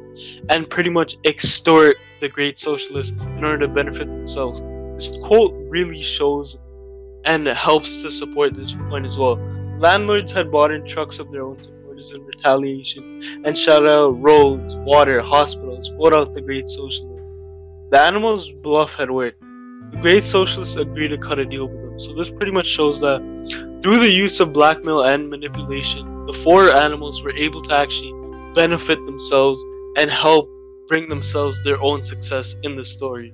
and 0.50 0.68
pretty 0.68 0.90
much 0.90 1.16
extort 1.26 1.98
the 2.22 2.30
Great 2.30 2.58
Socialist 2.58 3.14
in 3.16 3.44
order 3.44 3.60
to 3.60 3.68
benefit 3.68 4.08
themselves. 4.08 4.64
This 4.94 5.16
quote 5.24 5.54
really 5.70 6.02
shows 6.02 6.58
and 7.26 7.48
helps 7.48 8.02
to 8.02 8.10
support 8.10 8.56
this 8.56 8.76
point 8.90 9.06
as 9.06 9.16
well 9.16 9.40
landlords 9.82 10.32
had 10.32 10.52
bought 10.52 10.72
in 10.72 10.86
trucks 10.86 11.18
of 11.18 11.32
their 11.32 11.42
own 11.42 11.62
supporters 11.62 12.14
in 12.14 12.24
retaliation 12.24 13.42
and 13.44 13.58
shut 13.58 13.88
out 13.88 14.12
roads, 14.22 14.76
water, 14.78 15.22
hospitals, 15.22 15.90
vote 15.98 16.14
out 16.14 16.36
the 16.36 16.42
great 16.42 16.68
socialists. 16.68 17.28
The 17.90 18.00
animals' 18.00 18.52
bluff 18.52 18.96
had 18.96 19.10
worked. 19.10 19.42
The 19.92 19.98
great 19.98 20.22
socialists 20.22 20.76
agreed 20.76 21.08
to 21.08 21.18
cut 21.18 21.40
a 21.40 21.46
deal 21.46 21.68
with 21.68 21.82
them. 21.82 22.00
So 22.00 22.14
this 22.14 22.30
pretty 22.30 22.52
much 22.52 22.68
shows 22.68 23.02
that 23.02 23.20
through 23.82 23.98
the 23.98 24.10
use 24.10 24.40
of 24.40 24.54
blackmail 24.54 25.02
and 25.04 25.28
manipulation, 25.32 26.28
the 26.28 26.34
four 26.34 26.70
animals 26.70 27.24
were 27.24 27.34
able 27.34 27.62
to 27.62 27.76
actually 27.76 28.14
benefit 28.54 29.04
themselves 29.08 29.66
and 29.98 30.12
help 30.12 30.48
bring 30.88 31.10
themselves 31.10 31.64
their 31.64 31.82
own 31.82 32.04
success 32.04 32.56
in 32.62 32.76
the 32.76 32.84
story. 32.84 33.34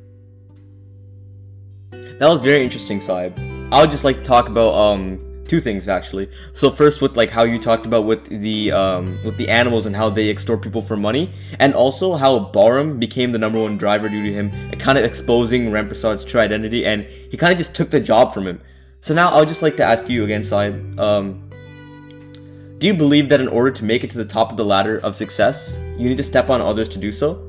That 1.92 2.30
was 2.30 2.40
very 2.40 2.64
interesting, 2.64 3.02
Saib. 3.02 3.38
I 3.74 3.82
would 3.82 3.92
just 3.92 4.06
like 4.06 4.16
to 4.16 4.24
talk 4.24 4.48
about 4.48 4.74
um 4.74 5.27
two 5.48 5.60
things 5.60 5.88
actually. 5.88 6.30
So 6.54 6.70
first 6.70 7.02
with 7.02 7.18
like 7.18 7.30
how 7.30 7.44
you 7.44 7.60
talked 7.60 7.86
about 7.86 8.06
with 8.06 8.26
the 8.26 8.72
um 8.72 9.20
with 9.24 9.38
the 9.38 9.50
animals 9.50 9.86
and 9.86 9.96
how 9.96 10.10
they 10.10 10.30
extort 10.30 10.62
people 10.62 10.82
for 10.82 10.98
money, 10.98 11.32
and 11.60 11.74
also 11.74 12.16
how 12.16 12.52
Balram 12.52 13.00
became 13.00 13.32
the 13.32 13.40
number 13.40 13.60
one 13.62 13.78
driver 13.78 14.10
due 14.10 14.24
to 14.24 14.34
him 14.34 14.52
kind 14.80 14.98
of 14.98 15.04
exposing 15.04 15.72
Ramprasad's 15.72 16.24
true 16.24 16.42
identity, 16.42 16.86
and 16.86 17.04
he 17.04 17.38
kind 17.38 17.52
of 17.52 17.58
just 17.58 17.76
took 17.76 17.90
the 17.90 18.00
job 18.00 18.34
from 18.34 18.48
him. 18.48 18.62
So 19.02 19.14
now 19.14 19.30
I 19.30 19.40
would 19.40 19.48
just 19.48 19.62
like 19.62 19.78
to 19.78 19.84
ask 19.84 20.10
you 20.10 20.24
again, 20.24 20.44
Saib. 20.44 21.00
Um, 21.00 21.50
do 22.78 22.88
you 22.88 22.94
believe 22.94 23.30
that 23.30 23.42
in 23.42 23.48
order 23.48 23.72
to 23.72 23.84
make 23.84 24.04
it 24.04 24.10
to 24.12 24.18
the 24.18 24.26
top 24.26 24.52
of 24.52 24.58
the 24.58 24.66
ladder 24.66 25.00
of 25.00 25.16
success, 25.16 25.78
you 25.98 26.08
need 26.10 26.18
to 26.18 26.24
step 26.24 26.50
on 26.50 26.62
others 26.62 26.88
to 26.90 27.00
do 27.00 27.12
so? 27.12 27.44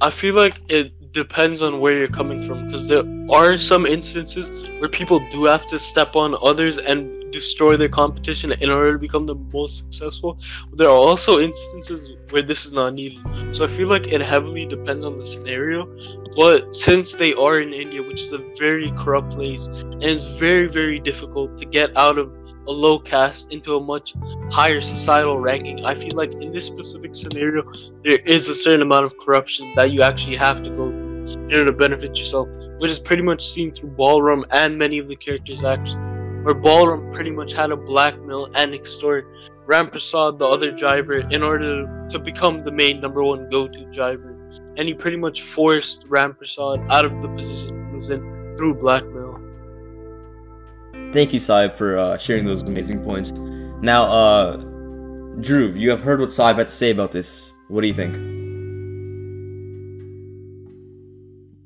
I 0.00 0.10
feel 0.10 0.34
like 0.34 0.54
it 0.68 0.92
depends 1.12 1.62
on 1.62 1.80
where 1.80 1.96
you're 1.96 2.08
coming 2.08 2.42
from 2.42 2.66
because 2.66 2.88
there 2.88 3.02
are 3.30 3.56
some 3.56 3.86
instances 3.86 4.48
where 4.78 4.88
people 4.88 5.20
do 5.30 5.44
have 5.44 5.66
to 5.68 5.78
step 5.78 6.16
on 6.16 6.36
others 6.42 6.78
and 6.78 7.20
destroy 7.32 7.76
their 7.76 7.88
competition 7.88 8.52
in 8.60 8.70
order 8.70 8.92
to 8.92 8.98
become 8.98 9.26
the 9.26 9.34
most 9.34 9.78
successful. 9.78 10.38
There 10.72 10.88
are 10.88 10.94
also 10.94 11.38
instances 11.38 12.12
where 12.30 12.42
this 12.42 12.66
is 12.66 12.72
not 12.72 12.94
needed. 12.94 13.20
So 13.54 13.64
I 13.64 13.68
feel 13.68 13.88
like 13.88 14.08
it 14.08 14.20
heavily 14.20 14.66
depends 14.66 15.04
on 15.04 15.16
the 15.16 15.24
scenario. 15.24 15.86
But 16.36 16.74
since 16.74 17.14
they 17.14 17.34
are 17.34 17.60
in 17.60 17.72
India, 17.72 18.02
which 18.02 18.20
is 18.20 18.32
a 18.32 18.38
very 18.58 18.90
corrupt 18.92 19.32
place, 19.32 19.66
and 19.68 20.02
it's 20.02 20.24
very, 20.24 20.66
very 20.66 20.98
difficult 20.98 21.58
to 21.58 21.66
get 21.66 21.96
out 21.96 22.18
of 22.18 22.32
a 22.68 22.72
low 22.72 22.98
caste 22.98 23.52
into 23.52 23.74
a 23.76 23.80
much 23.80 24.14
higher 24.52 24.80
societal 24.80 25.38
ranking. 25.38 25.84
I 25.84 25.94
feel 25.94 26.12
like 26.14 26.40
in 26.40 26.52
this 26.52 26.66
specific 26.66 27.14
scenario, 27.14 27.70
there 28.04 28.18
is 28.26 28.48
a 28.48 28.54
certain 28.54 28.82
amount 28.82 29.06
of 29.06 29.18
corruption 29.18 29.72
that 29.76 29.90
you 29.90 30.02
actually 30.02 30.36
have 30.36 30.62
to 30.62 30.70
go 30.70 30.92
in 31.28 31.44
order 31.44 31.66
to 31.66 31.72
benefit 31.72 32.18
yourself, 32.18 32.48
which 32.78 32.90
is 32.90 32.98
pretty 32.98 33.22
much 33.22 33.46
seen 33.46 33.72
through 33.72 33.90
Balram 33.90 34.44
and 34.50 34.78
many 34.78 34.98
of 34.98 35.08
the 35.08 35.16
characters 35.16 35.64
actually. 35.64 36.02
Where 36.42 36.54
Balram 36.54 37.12
pretty 37.12 37.30
much 37.30 37.52
had 37.52 37.66
to 37.68 37.76
blackmail 37.76 38.48
and 38.54 38.72
extort 38.72 39.26
Ramprasad, 39.66 40.38
the 40.38 40.46
other 40.46 40.72
driver, 40.72 41.18
in 41.18 41.42
order 41.42 42.08
to 42.10 42.18
become 42.18 42.58
the 42.58 42.72
main 42.72 43.00
number 43.00 43.22
one 43.22 43.48
go-to 43.50 43.84
driver. 43.92 44.36
And 44.76 44.88
he 44.88 44.94
pretty 44.94 45.16
much 45.16 45.42
forced 45.42 46.08
Ramprasad 46.08 46.90
out 46.90 47.04
of 47.04 47.20
the 47.22 47.28
position 47.28 47.88
he 47.90 47.94
was 47.94 48.10
in 48.10 48.20
through 48.56 48.74
blackmail. 48.74 49.38
Thank 51.12 51.32
you, 51.32 51.40
Saib, 51.40 51.74
for 51.74 51.98
uh, 51.98 52.16
sharing 52.16 52.46
those 52.46 52.62
amazing 52.62 53.04
points. 53.04 53.32
Now, 53.82 54.10
uh, 54.10 54.56
Drew, 55.40 55.72
you 55.72 55.90
have 55.90 56.00
heard 56.00 56.20
what 56.20 56.32
Saib 56.32 56.56
had 56.56 56.68
to 56.68 56.74
say 56.74 56.90
about 56.90 57.12
this. 57.12 57.52
What 57.68 57.82
do 57.82 57.86
you 57.86 57.94
think? 57.94 58.39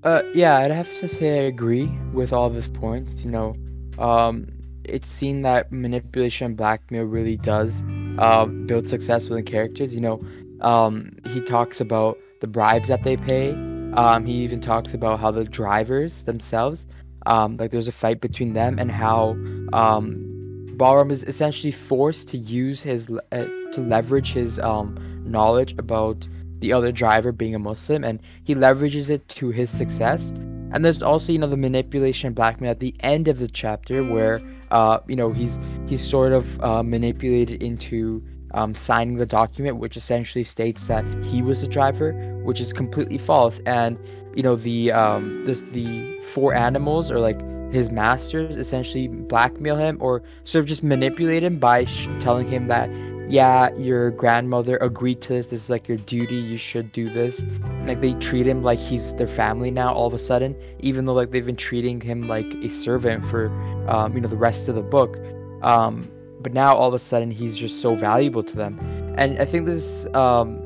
Uh, 0.05 0.23
yeah, 0.35 0.59
I'd 0.59 0.71
have 0.71 0.95
to 0.99 1.09
say 1.09 1.41
I 1.41 1.43
agree 1.45 1.87
with 2.13 2.33
all 2.33 2.47
of 2.47 2.55
his 2.55 2.69
points. 2.69 3.25
You 3.25 3.31
know, 3.31 3.55
um, 3.99 4.49
it's 4.85 5.09
seen 5.09 5.43
that 5.43 5.73
manipulation 5.73 6.47
and 6.47 6.57
blackmail 6.57 7.05
really 7.05 7.39
does 7.39 7.83
uh, 8.19 8.45
build 8.45 8.87
success 8.87 9.29
within 9.31 9.45
characters. 9.47 9.95
You 9.95 10.03
know, 10.03 10.25
um, 10.61 11.13
he 11.29 11.41
talks 11.41 11.81
about 11.81 12.19
the 12.43 12.47
bribes 12.47 12.89
that 12.89 13.03
they 13.03 13.17
pay. 13.17 13.53
Um, 13.95 14.27
he 14.27 14.35
even 14.45 14.61
talks 14.61 14.93
about 14.93 15.21
how 15.21 15.31
the 15.31 15.45
drivers 15.45 16.23
themselves, 16.25 16.87
um, 17.27 17.57
like 17.57 17.71
there's 17.71 17.89
a 17.89 17.93
fight 17.93 18.21
between 18.21 18.53
them 18.53 18.79
and 18.79 18.91
how 18.91 19.31
um, 19.73 20.67
Balram 20.77 21.13
is 21.13 21.25
essentially 21.25 21.71
forced 21.73 22.29
to 22.29 22.37
use 22.37 22.83
his 22.83 23.09
uh, 23.33 23.45
to 23.73 23.81
leverage 23.81 24.33
his 24.33 24.59
um, 24.59 24.99
knowledge 25.25 25.75
about 25.79 26.29
the 26.65 26.73
other 26.73 26.91
driver 26.91 27.31
being 27.31 27.55
a 27.55 27.59
Muslim, 27.59 28.05
and 28.05 28.21
he 28.43 28.55
leverages 28.55 29.11
it 29.11 29.29
to 29.29 29.51
his 29.51 29.69
success. 29.69 30.33
And 30.73 30.83
there's 30.83 31.03
also, 31.03 31.31
you 31.31 31.39
know, 31.39 31.47
the 31.47 31.59
manipulation 31.59 32.33
blackmail 32.33 32.71
at 32.71 32.81
the 32.81 32.95
end 33.01 33.29
of 33.29 33.39
the 33.39 33.49
chapter 33.49 34.03
where, 34.03 34.41
uh, 34.71 34.99
you 35.07 35.15
know, 35.15 35.31
he's 35.31 35.61
he's 35.87 36.03
sort 36.03 36.33
of 36.33 36.45
uh, 36.63 36.83
manipulated 36.83 37.63
into 37.63 38.25
um, 38.55 38.75
signing 38.75 39.17
the 39.17 39.27
document, 39.27 39.77
which 39.77 39.97
essentially 39.97 40.43
states 40.43 40.87
that 40.87 41.05
he 41.23 41.43
was 41.43 41.61
the 41.61 41.69
driver, 41.69 42.13
which 42.45 42.61
is 42.63 42.73
completely 42.73 43.19
false. 43.19 43.61
And 43.67 43.99
you 44.35 44.43
know, 44.43 44.57
the 44.57 44.91
um, 44.91 45.45
the 45.45 45.55
the 45.79 46.21
four 46.33 46.55
animals 46.55 47.11
or 47.11 47.21
like 47.21 47.41
his 47.73 47.91
masters 47.91 48.57
essentially 48.57 49.09
blackmail 49.09 49.77
him 49.77 49.99
or 50.01 50.23
sort 50.45 50.61
of 50.63 50.69
just 50.69 50.83
manipulate 50.83 51.43
him 51.43 51.59
by 51.59 51.85
sh- 51.85 52.09
telling 52.21 52.49
him 52.49 52.69
that 52.69 52.89
yeah, 53.29 53.75
your 53.77 54.11
grandmother 54.11 54.77
agreed 54.77 55.23
to 55.23 55.35
this. 55.35 55.47
This 55.47 55.65
is 55.65 55.71
like 55.71 55.89
your 55.89 55.97
duty. 55.97 56.37
You 56.37 56.59
should 56.59 56.93
do 56.93 57.09
this. 57.09 57.45
Like 57.85 58.01
they 58.01 58.15
treat 58.15 58.47
him 58.47 58.63
like 58.63 58.79
he's 58.79 59.15
their 59.15 59.27
family 59.27 59.71
now. 59.71 59.93
All 59.95 60.07
of 60.07 60.15
a 60.15 60.19
sudden, 60.19 60.55
even 60.81 61.05
though 61.05 61.15
like 61.15 61.31
they've 61.31 61.45
been 61.45 61.57
treating 61.57 62.01
him 62.01 62.29
like 62.29 62.53
a 62.55 62.69
servant 62.69 63.25
for, 63.25 63.49
um, 63.89 64.15
you 64.15 64.21
know, 64.21 64.29
the 64.29 64.37
rest 64.37 64.69
of 64.69 64.75
the 64.75 64.83
book. 64.83 65.19
Um, 65.63 66.11
but 66.41 66.53
now 66.53 66.75
all 66.75 66.89
of 66.89 66.95
a 66.95 66.99
sudden 66.99 67.31
he's 67.31 67.57
just 67.57 67.81
so 67.81 67.95
valuable 67.95 68.43
to 68.43 68.57
them. 68.57 68.79
And 69.17 69.39
I 69.39 69.47
think 69.47 69.65
this, 69.65 70.07
um, 70.15 70.61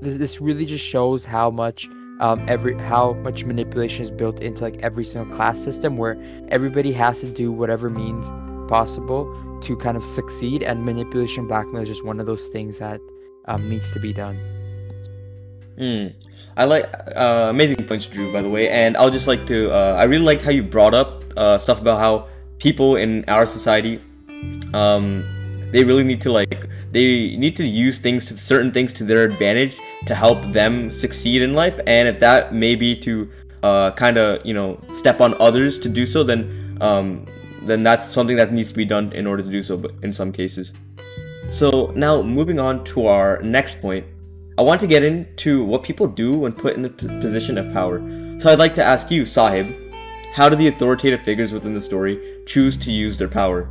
this, 0.00 0.16
this 0.16 0.40
really 0.40 0.66
just 0.66 0.84
shows 0.84 1.24
how 1.24 1.50
much. 1.50 1.88
Um, 2.20 2.44
every 2.46 2.78
how 2.78 3.14
much 3.14 3.44
manipulation 3.44 4.02
is 4.02 4.10
built 4.10 4.40
into 4.40 4.62
like 4.62 4.76
every 4.76 5.04
single 5.04 5.34
class 5.34 5.58
system 5.58 5.96
where 5.96 6.16
everybody 6.50 6.92
has 6.92 7.18
to 7.20 7.28
do 7.28 7.50
whatever 7.50 7.90
means 7.90 8.30
possible 8.68 9.34
to 9.62 9.76
kind 9.76 9.96
of 9.96 10.04
succeed 10.04 10.62
and 10.62 10.84
manipulation 10.84 11.46
blackmail 11.46 11.82
is 11.82 11.88
just 11.88 12.04
one 12.04 12.20
of 12.20 12.26
those 12.26 12.48
things 12.48 12.78
that 12.78 13.00
um, 13.46 13.68
needs 13.68 13.90
to 13.90 14.00
be 14.00 14.12
done 14.12 14.38
Mm. 15.78 16.14
I 16.56 16.64
like 16.64 16.84
uh, 17.16 17.48
amazing 17.50 17.84
points, 17.86 18.06
Drew. 18.06 18.32
By 18.32 18.42
the 18.42 18.50
way, 18.50 18.68
and 18.68 18.96
I'll 18.96 19.10
just 19.10 19.26
like 19.26 19.46
to. 19.46 19.72
Uh, 19.72 19.96
I 19.98 20.04
really 20.04 20.24
liked 20.24 20.42
how 20.42 20.50
you 20.50 20.62
brought 20.62 20.94
up 20.94 21.24
uh, 21.36 21.58
stuff 21.58 21.80
about 21.80 21.98
how 21.98 22.28
people 22.58 22.96
in 22.96 23.24
our 23.26 23.46
society, 23.46 24.00
um, 24.74 25.24
they 25.72 25.82
really 25.84 26.04
need 26.04 26.20
to 26.22 26.32
like 26.32 26.68
they 26.90 27.36
need 27.36 27.56
to 27.56 27.64
use 27.64 27.98
things 27.98 28.26
to 28.26 28.36
certain 28.36 28.70
things 28.70 28.92
to 28.94 29.04
their 29.04 29.24
advantage 29.24 29.78
to 30.06 30.14
help 30.14 30.44
them 30.52 30.92
succeed 30.92 31.40
in 31.40 31.54
life, 31.54 31.80
and 31.86 32.06
if 32.06 32.20
that 32.20 32.54
may 32.54 32.74
be 32.74 32.94
to 33.00 33.30
uh, 33.62 33.92
kind 33.92 34.18
of 34.18 34.44
you 34.44 34.52
know 34.52 34.78
step 34.92 35.20
on 35.20 35.34
others 35.40 35.78
to 35.78 35.88
do 35.88 36.04
so, 36.04 36.22
then 36.22 36.76
um, 36.82 37.26
then 37.66 37.82
that's 37.82 38.04
something 38.04 38.36
that 38.36 38.52
needs 38.52 38.70
to 38.70 38.76
be 38.76 38.84
done 38.84 39.12
in 39.12 39.26
order 39.26 39.42
to 39.42 39.50
do 39.50 39.62
so. 39.62 39.76
But 39.76 39.92
in 40.02 40.12
some 40.12 40.32
cases. 40.32 40.72
So 41.50 41.92
now 41.94 42.22
moving 42.22 42.58
on 42.58 42.84
to 42.84 43.06
our 43.06 43.40
next 43.42 43.80
point, 43.80 44.06
I 44.58 44.62
want 44.62 44.80
to 44.80 44.86
get 44.86 45.02
into 45.02 45.64
what 45.64 45.82
people 45.82 46.06
do 46.06 46.38
when 46.38 46.52
put 46.52 46.76
in 46.76 46.82
the 46.82 46.90
p- 46.90 47.06
position 47.20 47.58
of 47.58 47.72
power. 47.72 47.98
So 48.38 48.50
I'd 48.50 48.58
like 48.58 48.74
to 48.76 48.84
ask 48.84 49.10
you, 49.10 49.24
Sahib, 49.24 49.74
how 50.34 50.48
do 50.48 50.56
the 50.56 50.68
authoritative 50.68 51.22
figures 51.22 51.52
within 51.52 51.74
the 51.74 51.82
story 51.82 52.42
choose 52.46 52.76
to 52.78 52.90
use 52.90 53.18
their 53.18 53.28
power? 53.28 53.68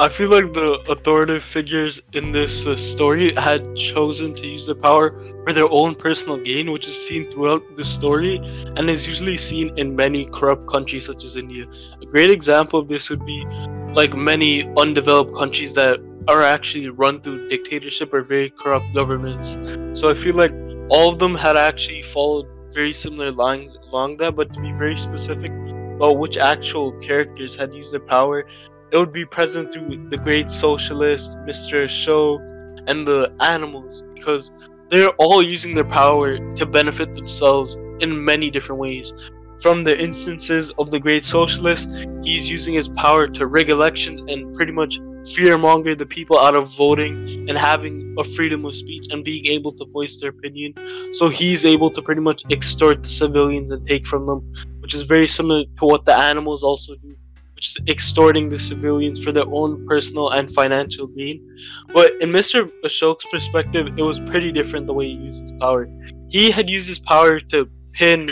I 0.00 0.08
feel 0.08 0.30
like 0.30 0.52
the 0.52 0.74
authoritative 0.88 1.42
figures 1.42 2.00
in 2.12 2.30
this 2.30 2.68
uh, 2.68 2.76
story 2.76 3.34
had 3.34 3.74
chosen 3.74 4.32
to 4.36 4.46
use 4.46 4.64
their 4.64 4.76
power 4.76 5.10
for 5.42 5.52
their 5.52 5.68
own 5.68 5.96
personal 5.96 6.36
gain, 6.36 6.70
which 6.70 6.86
is 6.86 6.94
seen 7.08 7.28
throughout 7.28 7.74
the 7.74 7.82
story 7.84 8.36
and 8.76 8.88
is 8.88 9.08
usually 9.08 9.36
seen 9.36 9.76
in 9.76 9.96
many 9.96 10.26
corrupt 10.26 10.68
countries 10.68 11.06
such 11.06 11.24
as 11.24 11.34
India. 11.34 11.66
A 12.00 12.06
great 12.06 12.30
example 12.30 12.78
of 12.78 12.86
this 12.86 13.10
would 13.10 13.26
be 13.26 13.44
like 13.92 14.14
many 14.14 14.72
undeveloped 14.76 15.34
countries 15.34 15.74
that 15.74 15.98
are 16.28 16.44
actually 16.44 16.90
run 16.90 17.20
through 17.20 17.48
dictatorship 17.48 18.14
or 18.14 18.22
very 18.22 18.50
corrupt 18.50 18.86
governments. 18.94 19.58
So 19.94 20.08
I 20.08 20.14
feel 20.14 20.36
like 20.36 20.54
all 20.90 21.10
of 21.10 21.18
them 21.18 21.34
had 21.34 21.56
actually 21.56 22.02
followed 22.02 22.46
very 22.72 22.92
similar 22.92 23.32
lines 23.32 23.74
along 23.74 24.18
that, 24.18 24.36
but 24.36 24.54
to 24.54 24.60
be 24.60 24.70
very 24.70 24.96
specific 24.96 25.50
about 25.96 26.18
which 26.18 26.36
actual 26.38 26.92
characters 27.00 27.56
had 27.56 27.74
used 27.74 27.92
their 27.92 27.98
power 27.98 28.46
it 28.90 28.96
would 28.96 29.12
be 29.12 29.24
present 29.24 29.72
through 29.72 30.08
the 30.08 30.16
great 30.16 30.50
socialist, 30.50 31.36
Mr. 31.46 31.84
Ashok, 31.84 32.40
and 32.86 33.06
the 33.06 33.32
animals 33.40 34.02
because 34.14 34.50
they're 34.88 35.10
all 35.18 35.42
using 35.42 35.74
their 35.74 35.84
power 35.84 36.38
to 36.38 36.66
benefit 36.66 37.14
themselves 37.14 37.76
in 38.00 38.24
many 38.24 38.50
different 38.50 38.80
ways. 38.80 39.12
From 39.60 39.82
the 39.82 40.00
instances 40.00 40.70
of 40.78 40.90
the 40.90 41.00
great 41.00 41.24
socialist, 41.24 41.90
he's 42.22 42.48
using 42.48 42.74
his 42.74 42.88
power 42.88 43.26
to 43.26 43.46
rig 43.46 43.68
elections 43.68 44.20
and 44.28 44.54
pretty 44.54 44.72
much 44.72 45.00
fearmonger 45.22 45.98
the 45.98 46.06
people 46.06 46.38
out 46.38 46.54
of 46.54 46.74
voting 46.74 47.46
and 47.48 47.58
having 47.58 48.14
a 48.18 48.24
freedom 48.24 48.64
of 48.64 48.74
speech 48.74 49.08
and 49.10 49.24
being 49.24 49.44
able 49.46 49.72
to 49.72 49.84
voice 49.86 50.18
their 50.18 50.30
opinion. 50.30 50.72
So 51.12 51.28
he's 51.28 51.64
able 51.66 51.90
to 51.90 52.00
pretty 52.00 52.22
much 52.22 52.44
extort 52.50 53.02
the 53.02 53.08
civilians 53.10 53.70
and 53.70 53.84
take 53.86 54.06
from 54.06 54.26
them, 54.26 54.50
which 54.78 54.94
is 54.94 55.02
very 55.02 55.26
similar 55.26 55.64
to 55.64 55.84
what 55.84 56.06
the 56.06 56.14
animals 56.14 56.62
also 56.62 56.94
do 56.94 57.14
which 57.58 57.70
is 57.70 57.78
extorting 57.88 58.48
the 58.48 58.56
civilians 58.56 59.18
for 59.22 59.32
their 59.32 59.48
own 59.50 59.84
personal 59.88 60.30
and 60.30 60.52
financial 60.52 61.08
gain. 61.08 61.44
But 61.92 62.12
in 62.20 62.30
Mr. 62.30 62.70
Ashok's 62.84 63.26
perspective, 63.32 63.88
it 63.96 64.02
was 64.02 64.20
pretty 64.20 64.52
different 64.52 64.86
the 64.86 64.94
way 64.94 65.06
he 65.06 65.14
used 65.14 65.40
his 65.40 65.50
power. 65.58 65.88
He 66.28 66.52
had 66.52 66.70
used 66.70 66.86
his 66.86 67.00
power 67.00 67.40
to 67.40 67.68
pin 67.94 68.30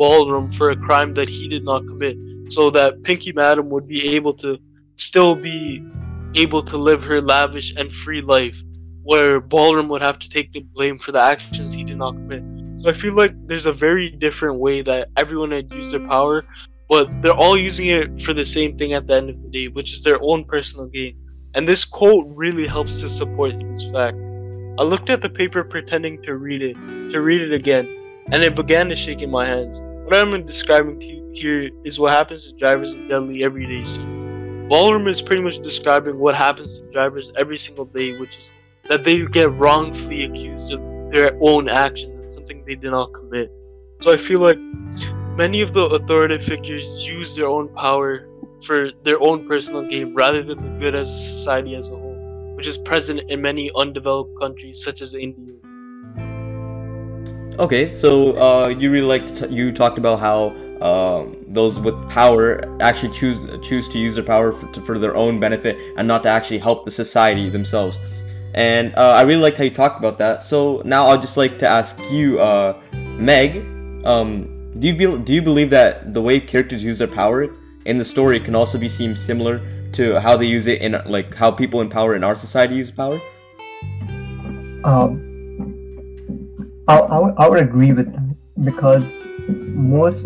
Balram 0.00 0.54
for 0.54 0.70
a 0.70 0.76
crime 0.76 1.12
that 1.14 1.28
he 1.28 1.48
did 1.48 1.64
not 1.66 1.86
commit, 1.86 2.16
so 2.48 2.70
that 2.70 3.02
Pinky 3.02 3.32
Madam 3.32 3.68
would 3.68 3.86
be 3.86 4.16
able 4.16 4.32
to 4.44 4.58
still 4.96 5.34
be 5.34 5.84
able 6.34 6.62
to 6.62 6.78
live 6.78 7.04
her 7.04 7.20
lavish 7.20 7.74
and 7.76 7.92
free 7.92 8.22
life, 8.22 8.62
where 9.02 9.38
Balram 9.38 9.88
would 9.88 10.00
have 10.00 10.18
to 10.18 10.30
take 10.30 10.50
the 10.50 10.60
blame 10.60 10.96
for 10.96 11.12
the 11.12 11.20
actions 11.20 11.74
he 11.74 11.84
did 11.84 11.98
not 11.98 12.14
commit. 12.14 12.42
So 12.80 12.88
I 12.88 12.94
feel 12.94 13.14
like 13.14 13.34
there's 13.48 13.66
a 13.66 13.72
very 13.72 14.08
different 14.08 14.58
way 14.58 14.80
that 14.80 15.10
everyone 15.18 15.50
had 15.50 15.70
used 15.74 15.92
their 15.92 16.02
power, 16.02 16.46
but 16.92 17.08
they're 17.22 17.32
all 17.32 17.56
using 17.56 17.88
it 17.88 18.20
for 18.20 18.34
the 18.34 18.44
same 18.44 18.76
thing 18.76 18.92
at 18.92 19.06
the 19.06 19.14
end 19.14 19.30
of 19.30 19.42
the 19.42 19.48
day, 19.48 19.66
which 19.68 19.94
is 19.94 20.02
their 20.02 20.18
own 20.20 20.44
personal 20.44 20.84
gain. 20.84 21.16
And 21.54 21.66
this 21.66 21.86
quote 21.86 22.26
really 22.28 22.66
helps 22.66 23.00
to 23.00 23.08
support 23.08 23.52
this 23.58 23.90
fact. 23.90 24.18
I 24.78 24.82
looked 24.82 25.08
at 25.08 25.22
the 25.22 25.30
paper 25.30 25.64
pretending 25.64 26.22
to 26.24 26.36
read 26.36 26.62
it, 26.62 26.74
to 27.12 27.22
read 27.22 27.40
it 27.40 27.54
again, 27.54 27.86
and 28.30 28.42
it 28.42 28.54
began 28.54 28.90
to 28.90 28.94
shake 28.94 29.22
in 29.22 29.30
my 29.30 29.46
hands. 29.46 29.80
What 30.04 30.14
I'm 30.14 30.44
describing 30.44 31.00
to 31.00 31.06
you 31.06 31.30
here 31.32 31.70
is 31.82 31.98
what 31.98 32.12
happens 32.12 32.48
to 32.48 32.52
drivers 32.58 32.94
in 32.94 33.08
Delhi 33.08 33.42
every 33.42 33.66
day. 33.66 33.84
Balram 34.68 35.08
is 35.08 35.22
pretty 35.22 35.40
much 35.40 35.60
describing 35.60 36.18
what 36.18 36.34
happens 36.34 36.78
to 36.78 36.90
drivers 36.90 37.32
every 37.38 37.56
single 37.56 37.86
day, 37.86 38.18
which 38.18 38.36
is 38.36 38.52
that 38.90 39.02
they 39.02 39.24
get 39.24 39.50
wrongfully 39.54 40.24
accused 40.24 40.70
of 40.74 40.80
their 41.10 41.38
own 41.40 41.70
actions, 41.70 42.34
something 42.34 42.62
they 42.66 42.74
did 42.74 42.90
not 42.90 43.14
commit. 43.14 43.50
So 44.02 44.12
I 44.12 44.18
feel 44.18 44.40
like 44.40 44.58
many 45.36 45.62
of 45.62 45.72
the 45.72 45.84
authoritative 45.86 46.44
figures 46.44 47.06
use 47.06 47.34
their 47.34 47.46
own 47.46 47.68
power 47.70 48.28
for 48.62 48.90
their 49.02 49.20
own 49.22 49.48
personal 49.48 49.82
gain 49.88 50.14
rather 50.14 50.42
than 50.42 50.62
the 50.62 50.78
good 50.78 50.94
as 50.94 51.08
a 51.08 51.18
society 51.18 51.74
as 51.74 51.88
a 51.88 51.92
whole, 51.92 52.54
which 52.56 52.66
is 52.66 52.78
present 52.78 53.20
in 53.28 53.40
many 53.40 53.70
undeveloped 53.76 54.38
countries 54.38 54.82
such 54.84 55.00
as 55.00 55.14
India. 55.14 55.54
Okay, 57.58 57.94
so 57.94 58.32
uh, 58.38 58.68
you 58.68 58.90
really 58.90 59.06
like 59.06 59.34
t- 59.34 59.48
you 59.48 59.72
talked 59.72 59.98
about 59.98 60.18
how 60.18 60.48
um, 60.80 61.36
those 61.48 61.78
with 61.78 61.94
power 62.08 62.60
actually 62.82 63.12
choose 63.12 63.38
choose 63.66 63.88
to 63.88 63.98
use 63.98 64.14
their 64.14 64.24
power 64.24 64.52
for, 64.52 64.70
to, 64.72 64.80
for 64.82 64.98
their 64.98 65.16
own 65.16 65.38
benefit 65.38 65.76
and 65.96 66.08
not 66.08 66.22
to 66.24 66.28
actually 66.28 66.58
help 66.58 66.84
the 66.84 66.90
society 66.90 67.48
themselves. 67.48 67.98
And 68.54 68.94
uh, 68.96 69.12
I 69.12 69.22
really 69.22 69.40
liked 69.40 69.56
how 69.56 69.64
you 69.64 69.70
talked 69.70 69.98
about 69.98 70.18
that. 70.18 70.42
So 70.42 70.82
now 70.84 71.08
I'd 71.08 71.22
just 71.22 71.36
like 71.38 71.58
to 71.60 71.68
ask 71.68 71.98
you, 72.10 72.38
uh, 72.38 72.80
Meg, 72.92 73.64
um, 74.04 74.51
do 74.78 74.88
you 74.88 74.96
be- 74.96 75.22
do 75.24 75.32
you 75.34 75.42
believe 75.42 75.70
that 75.70 76.12
the 76.14 76.22
way 76.22 76.40
characters 76.40 76.82
use 76.84 76.98
their 76.98 77.08
power 77.08 77.48
in 77.84 77.98
the 77.98 78.04
story 78.04 78.40
can 78.40 78.54
also 78.54 78.78
be 78.78 78.88
seen 78.88 79.14
similar 79.16 79.60
to 79.92 80.18
how 80.20 80.36
they 80.36 80.46
use 80.46 80.66
it 80.66 80.80
in 80.80 80.96
like 81.06 81.34
how 81.34 81.50
people 81.50 81.80
in 81.80 81.88
power 81.88 82.14
in 82.16 82.24
our 82.24 82.36
society 82.36 82.76
use 82.76 82.90
power? 82.90 83.20
Um, 84.84 85.20
I, 86.88 86.98
I, 86.98 87.20
would- 87.20 87.34
I 87.38 87.48
would 87.48 87.60
agree 87.60 87.92
with 87.92 88.12
that 88.12 88.64
because 88.64 89.02
most, 89.48 90.24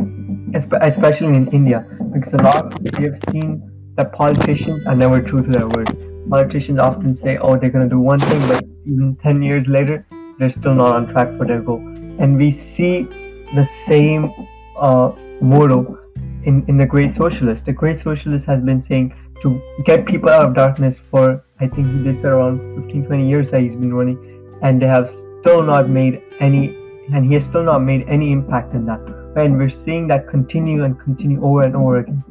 especially 0.54 1.34
in 1.36 1.48
India, 1.52 1.84
because 2.12 2.32
a 2.34 2.42
lot 2.42 2.78
we 2.98 3.04
have 3.04 3.18
seen 3.30 3.70
that 3.96 4.12
politicians 4.12 4.86
are 4.86 4.94
never 4.94 5.20
true 5.20 5.42
to 5.42 5.50
their 5.50 5.66
word. 5.68 5.90
Politicians 6.30 6.78
often 6.78 7.16
say, 7.16 7.38
"Oh, 7.38 7.56
they're 7.56 7.70
gonna 7.70 7.88
do 7.88 8.00
one 8.00 8.18
thing," 8.18 8.46
but 8.48 8.64
even 8.84 9.16
ten 9.22 9.42
years 9.42 9.66
later, 9.66 10.04
they're 10.38 10.50
still 10.50 10.74
not 10.74 10.94
on 10.94 11.06
track 11.08 11.36
for 11.36 11.46
their 11.46 11.60
goal. 11.60 11.78
And 12.18 12.36
we 12.36 12.52
see 12.76 13.08
the 13.56 13.68
same 13.88 14.32
uh, 14.78 15.12
motto 15.40 15.98
in, 16.44 16.64
in 16.68 16.76
the 16.76 16.86
Great 16.86 17.16
Socialist. 17.16 17.64
The 17.64 17.72
Great 17.72 18.02
Socialist 18.02 18.44
has 18.46 18.62
been 18.62 18.82
saying 18.82 19.14
to 19.42 19.60
get 19.84 20.06
people 20.06 20.30
out 20.30 20.46
of 20.46 20.54
darkness 20.54 20.96
for 21.10 21.44
I 21.58 21.66
think 21.68 21.86
he 21.86 22.02
did 22.04 22.24
around 22.24 22.84
15, 22.84 23.06
20 23.06 23.28
years 23.28 23.50
that 23.50 23.60
he's 23.60 23.74
been 23.74 23.94
running, 23.94 24.18
and 24.62 24.80
they 24.80 24.86
have 24.86 25.08
still 25.40 25.62
not 25.62 25.88
made 25.88 26.22
any, 26.38 26.76
and 27.14 27.24
he 27.24 27.34
has 27.34 27.44
still 27.44 27.62
not 27.62 27.82
made 27.82 28.06
any 28.08 28.30
impact 28.30 28.74
in 28.74 28.84
that. 28.86 29.00
And 29.36 29.56
we're 29.56 29.70
seeing 29.70 30.06
that 30.08 30.28
continue 30.28 30.84
and 30.84 31.00
continue 31.00 31.42
over 31.42 31.62
and 31.62 31.74
over 31.74 31.98
again. 32.00 32.22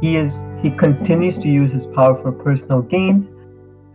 He 0.00 0.16
is 0.16 0.32
he 0.62 0.70
continues 0.70 1.38
to 1.38 1.48
use 1.48 1.72
his 1.72 1.86
power 1.94 2.20
for 2.20 2.32
personal 2.32 2.82
gains 2.82 3.26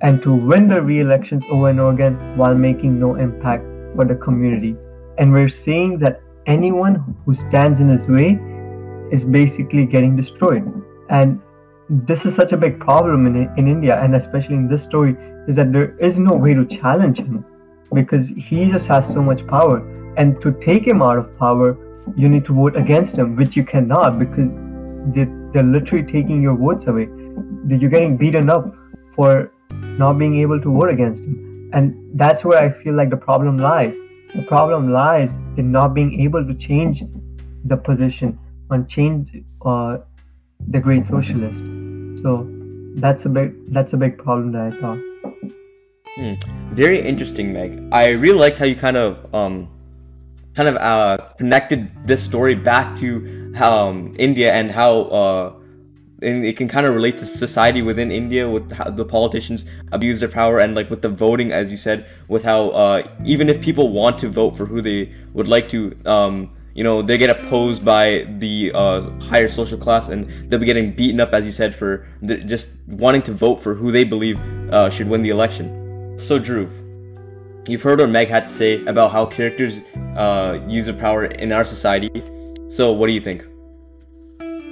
and 0.01 0.21
to 0.23 0.33
win 0.33 0.67
the 0.69 0.81
re-elections 0.81 1.43
over 1.51 1.69
and 1.69 1.79
over 1.79 1.91
again 1.91 2.37
while 2.37 2.55
making 2.55 2.99
no 2.99 3.15
impact 3.15 3.63
for 3.95 4.05
the 4.05 4.15
community. 4.15 4.75
And 5.17 5.31
we're 5.31 5.49
seeing 5.49 5.99
that 5.99 6.21
anyone 6.49 7.15
who 7.25 7.35
stands 7.35 7.79
in 7.79 7.89
his 7.95 8.05
way 8.07 8.39
is 9.15 9.23
basically 9.23 9.85
getting 9.85 10.15
destroyed. 10.15 10.63
And 11.09 11.39
this 11.89 12.25
is 12.25 12.35
such 12.35 12.51
a 12.51 12.57
big 12.57 12.79
problem 12.79 13.27
in, 13.27 13.35
in 13.57 13.67
India, 13.67 13.99
and 14.01 14.15
especially 14.15 14.55
in 14.55 14.67
this 14.67 14.83
story, 14.83 15.15
is 15.47 15.55
that 15.55 15.71
there 15.71 15.97
is 15.99 16.17
no 16.17 16.35
way 16.35 16.53
to 16.53 16.65
challenge 16.65 17.17
him 17.17 17.45
because 17.93 18.27
he 18.27 18.69
just 18.71 18.85
has 18.85 19.05
so 19.07 19.21
much 19.21 19.45
power. 19.47 19.77
And 20.17 20.41
to 20.41 20.51
take 20.65 20.85
him 20.85 21.01
out 21.01 21.17
of 21.17 21.37
power, 21.37 21.77
you 22.15 22.29
need 22.29 22.45
to 22.45 22.53
vote 22.53 22.75
against 22.75 23.15
him, 23.15 23.35
which 23.35 23.55
you 23.55 23.63
cannot 23.63 24.19
because 24.19 24.49
they, 25.15 25.25
they're 25.53 25.63
literally 25.63 26.03
taking 26.11 26.41
your 26.41 26.55
votes 26.55 26.85
away. 26.87 27.07
You're 27.67 27.89
getting 27.89 28.17
beaten 28.17 28.49
up 28.49 28.73
for 29.15 29.51
not 29.71 30.13
being 30.13 30.39
able 30.41 30.59
to 30.61 30.71
vote 30.71 30.89
against 30.89 31.23
him. 31.23 31.71
And 31.73 32.19
that's 32.19 32.43
where 32.43 32.61
I 32.61 32.83
feel 32.83 32.95
like 32.95 33.09
the 33.09 33.17
problem 33.17 33.57
lies. 33.57 33.93
The 34.35 34.43
problem 34.43 34.91
lies 34.91 35.31
in 35.57 35.71
not 35.71 35.93
being 35.93 36.21
able 36.21 36.45
to 36.45 36.53
change 36.53 37.03
the 37.65 37.77
position 37.77 38.37
and 38.69 38.87
change 38.87 39.43
uh, 39.65 39.97
the 40.67 40.79
great 40.79 41.05
socialist. 41.07 41.59
So 42.21 42.47
that's 42.95 43.25
a 43.25 43.29
big 43.29 43.73
that's 43.73 43.93
a 43.93 43.97
big 43.97 44.17
problem 44.17 44.51
that 44.51 44.73
I 44.73 44.81
thought. 44.81 44.99
Very 46.73 46.99
interesting, 47.01 47.53
Meg. 47.53 47.81
I 47.91 48.11
really 48.11 48.37
liked 48.37 48.57
how 48.57 48.65
you 48.65 48.75
kind 48.75 48.97
of 48.97 49.33
um, 49.33 49.69
kind 50.53 50.69
of 50.69 50.75
uh, 50.75 51.17
connected 51.37 51.89
this 52.05 52.21
story 52.21 52.55
back 52.55 52.95
to 52.97 53.53
um, 53.61 54.13
India 54.17 54.53
and 54.53 54.69
how 54.69 55.01
uh, 55.03 55.58
and 56.21 56.45
it 56.45 56.57
can 56.57 56.67
kind 56.67 56.85
of 56.85 56.93
relate 56.93 57.17
to 57.17 57.25
society 57.25 57.81
within 57.81 58.11
India 58.11 58.49
with 58.49 58.71
how 58.71 58.89
the 58.89 59.05
politicians 59.05 59.65
abuse 59.91 60.19
their 60.19 60.29
power 60.29 60.59
and 60.59 60.75
like 60.75 60.89
with 60.89 61.01
the 61.01 61.09
voting, 61.09 61.51
as 61.51 61.71
you 61.71 61.77
said, 61.77 62.09
with 62.27 62.43
how 62.43 62.69
uh, 62.69 63.03
even 63.25 63.49
if 63.49 63.61
people 63.61 63.89
want 63.89 64.19
to 64.19 64.27
vote 64.27 64.51
for 64.51 64.65
who 64.65 64.81
they 64.81 65.13
would 65.33 65.47
like 65.47 65.69
to, 65.69 65.97
um, 66.05 66.51
you 66.73 66.83
know, 66.83 67.01
they 67.01 67.17
get 67.17 67.29
opposed 67.29 67.83
by 67.83 68.25
the 68.39 68.71
uh, 68.73 69.09
higher 69.21 69.49
social 69.49 69.77
class 69.77 70.09
and 70.09 70.29
they'll 70.49 70.59
be 70.59 70.65
getting 70.65 70.91
beaten 70.91 71.19
up, 71.19 71.33
as 71.33 71.45
you 71.45 71.51
said, 71.51 71.73
for 71.73 72.07
the, 72.21 72.37
just 72.37 72.69
wanting 72.87 73.21
to 73.23 73.33
vote 73.33 73.55
for 73.55 73.73
who 73.75 73.91
they 73.91 74.03
believe 74.03 74.39
uh, 74.71 74.89
should 74.89 75.07
win 75.07 75.21
the 75.21 75.29
election. 75.29 76.17
So, 76.19 76.39
Dhruv, 76.39 76.85
you've 77.67 77.81
heard 77.81 77.99
what 77.99 78.09
Meg 78.09 78.27
had 78.27 78.45
to 78.45 78.51
say 78.51 78.85
about 78.85 79.11
how 79.11 79.25
characters 79.25 79.79
uh, 80.17 80.59
use 80.67 80.85
their 80.85 80.95
power 80.95 81.25
in 81.25 81.51
our 81.51 81.63
society. 81.63 82.09
So, 82.67 82.91
what 82.91 83.07
do 83.07 83.13
you 83.13 83.21
think? 83.21 83.48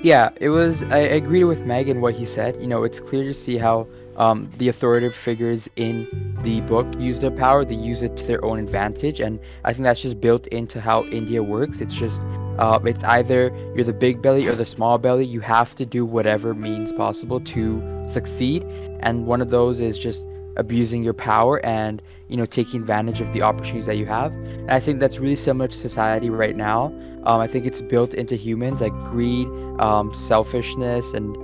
Yeah, 0.04 0.30
it 0.40 0.50
was. 0.50 0.84
I 0.84 1.00
agree 1.00 1.44
with 1.44 1.66
Meg 1.66 1.90
and 1.90 2.02
what 2.02 2.14
he 2.14 2.26
said. 2.26 2.62
You 2.62 2.68
know, 2.68 2.84
it's 2.84 3.00
clear 3.00 3.24
to 3.24 3.34
see 3.34 3.58
how 3.58 3.88
um, 4.16 4.50
the 4.58 4.70
authoritative 4.70 5.16
figures 5.16 5.68
in 5.76 6.08
the 6.44 6.62
book 6.62 6.88
use 7.00 7.20
their 7.20 7.32
power. 7.32 7.66
They 7.66 7.76
use 7.76 8.04
it 8.04 8.16
to 8.18 8.28
their 8.28 8.44
own 8.46 8.60
advantage, 8.60 9.20
and 9.20 9.40
I 9.64 9.74
think 9.74 9.86
that's 9.86 10.02
just 10.02 10.22
built 10.22 10.48
into 10.48 10.80
how 10.80 11.06
India 11.06 11.42
works. 11.42 11.82
It's 11.82 11.96
just, 11.96 12.22
uh, 12.60 12.80
it's 12.86 13.04
either 13.04 13.52
you're 13.76 13.86
the 13.86 13.94
big 13.94 14.22
belly 14.22 14.48
or 14.48 14.54
the 14.56 14.66
small 14.66 15.00
belly. 15.00 15.26
You 15.26 15.40
have 15.42 15.74
to 15.76 15.86
do 15.86 16.06
whatever 16.06 16.54
means 16.54 16.94
possible 16.94 17.40
to 17.40 18.04
succeed, 18.08 18.64
and 19.00 19.26
one 19.26 19.42
of 19.42 19.50
those 19.50 19.82
is 19.82 19.98
just 19.98 20.26
abusing 20.58 21.04
your 21.04 21.14
power 21.14 21.64
and 21.66 22.02
you 22.28 22.38
know 22.38 22.46
taking 22.46 22.82
advantage 22.82 23.22
of 23.22 23.32
the 23.34 23.42
opportunities 23.42 23.86
that 23.86 23.98
you 23.98 24.06
have. 24.06 24.34
And 24.34 24.72
i 24.72 24.80
think 24.80 25.00
that's 25.00 25.20
really 25.20 25.36
similar 25.36 25.68
to 25.68 25.78
society 25.78 26.30
right 26.30 26.56
now. 26.56 26.86
Um, 27.24 27.42
i 27.42 27.48
think 27.48 27.66
it's 27.66 27.82
built 27.82 28.14
into 28.14 28.36
humans 28.36 28.82
like 28.82 28.98
greed 29.12 29.48
um, 29.80 30.14
selfishness 30.14 31.14
and 31.14 31.36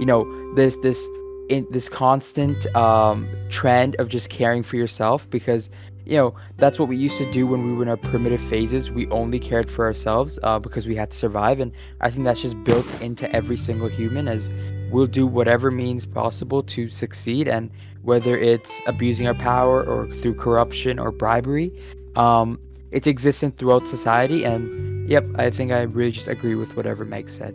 you 0.00 0.06
know 0.06 0.54
this 0.54 0.76
this 0.78 1.08
in 1.48 1.66
this 1.70 1.88
constant 1.88 2.66
um, 2.74 3.28
trend 3.50 3.96
of 3.96 4.08
just 4.08 4.30
caring 4.30 4.62
for 4.62 4.76
yourself 4.76 5.28
because 5.28 5.68
you 6.06 6.16
know 6.16 6.34
that's 6.56 6.78
what 6.78 6.88
we 6.88 6.96
used 6.96 7.18
to 7.18 7.30
do 7.30 7.46
when 7.46 7.64
we 7.66 7.72
were 7.72 7.82
in 7.82 7.88
our 7.88 7.96
primitive 7.96 8.40
phases. 8.40 8.90
We 8.90 9.06
only 9.08 9.38
cared 9.38 9.70
for 9.70 9.84
ourselves 9.84 10.38
uh, 10.42 10.58
because 10.58 10.86
we 10.86 10.94
had 10.96 11.10
to 11.10 11.16
survive. 11.16 11.60
And 11.60 11.72
i 12.00 12.10
think 12.10 12.24
that's 12.24 12.42
just 12.42 12.62
built 12.64 12.86
into 13.00 13.30
every 13.34 13.56
single 13.56 13.88
human 13.88 14.28
as 14.28 14.50
we'll 14.90 15.06
do 15.06 15.26
whatever 15.26 15.70
means 15.70 16.06
possible 16.06 16.62
to 16.64 16.88
succeed. 16.88 17.48
And 17.48 17.70
whether 18.02 18.36
it's 18.36 18.82
abusing 18.86 19.26
our 19.26 19.34
power 19.34 19.82
or 19.84 20.06
through 20.14 20.34
corruption 20.34 20.98
or 20.98 21.10
bribery 21.10 21.72
um, 22.16 22.58
it's 22.90 23.06
existent 23.06 23.56
throughout 23.56 23.86
society 23.88 24.44
and 24.44 25.08
yep 25.08 25.24
i 25.36 25.50
think 25.50 25.72
i 25.72 25.82
really 25.82 26.12
just 26.12 26.28
agree 26.28 26.54
with 26.54 26.76
whatever 26.76 27.04
meg 27.04 27.28
said 27.28 27.54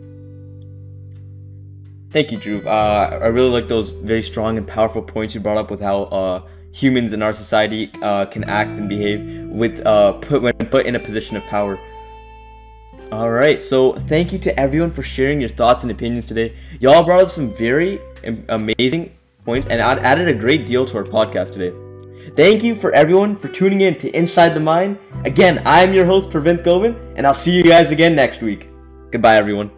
Thank 2.10 2.32
you, 2.32 2.38
Dhruv. 2.38 2.64
Uh, 2.64 3.16
I 3.16 3.26
really 3.26 3.50
like 3.50 3.68
those 3.68 3.90
very 3.90 4.22
strong 4.22 4.56
and 4.56 4.66
powerful 4.66 5.02
points 5.02 5.34
you 5.34 5.42
brought 5.42 5.58
up 5.58 5.70
with 5.70 5.82
how 5.82 6.04
uh, 6.04 6.42
humans 6.72 7.12
in 7.12 7.22
our 7.22 7.34
society 7.34 7.90
uh, 8.00 8.24
can 8.24 8.44
act 8.44 8.78
and 8.78 8.88
behave 8.88 9.46
with 9.48 9.84
uh, 9.84 10.12
put 10.14 10.40
when 10.40 10.54
put 10.54 10.86
in 10.86 10.94
a 10.94 10.98
position 10.98 11.36
of 11.36 11.42
power. 11.44 11.78
All 13.12 13.30
right, 13.30 13.62
so 13.62 13.92
thank 13.92 14.32
you 14.32 14.38
to 14.38 14.58
everyone 14.58 14.90
for 14.90 15.02
sharing 15.02 15.40
your 15.40 15.50
thoughts 15.50 15.82
and 15.82 15.90
opinions 15.90 16.26
today. 16.26 16.56
Y'all 16.80 17.04
brought 17.04 17.20
up 17.20 17.30
some 17.30 17.54
very 17.54 18.00
amazing 18.48 19.12
points 19.48 19.66
and 19.68 19.80
added 19.80 20.28
a 20.28 20.34
great 20.34 20.66
deal 20.66 20.84
to 20.84 20.98
our 20.98 21.04
podcast 21.04 21.54
today. 21.54 21.72
Thank 22.36 22.62
you 22.62 22.74
for 22.74 22.92
everyone 22.92 23.34
for 23.34 23.48
tuning 23.48 23.80
in 23.80 23.96
to 24.02 24.14
Inside 24.14 24.50
the 24.50 24.60
Mind. 24.60 24.98
Again, 25.24 25.62
I 25.64 25.82
am 25.82 25.94
your 25.94 26.04
host, 26.04 26.30
Pravint 26.30 26.62
Govin, 26.62 26.94
and 27.16 27.26
I'll 27.26 27.40
see 27.46 27.56
you 27.56 27.64
guys 27.64 27.90
again 27.90 28.14
next 28.14 28.42
week. 28.42 28.68
Goodbye, 29.10 29.36
everyone. 29.36 29.77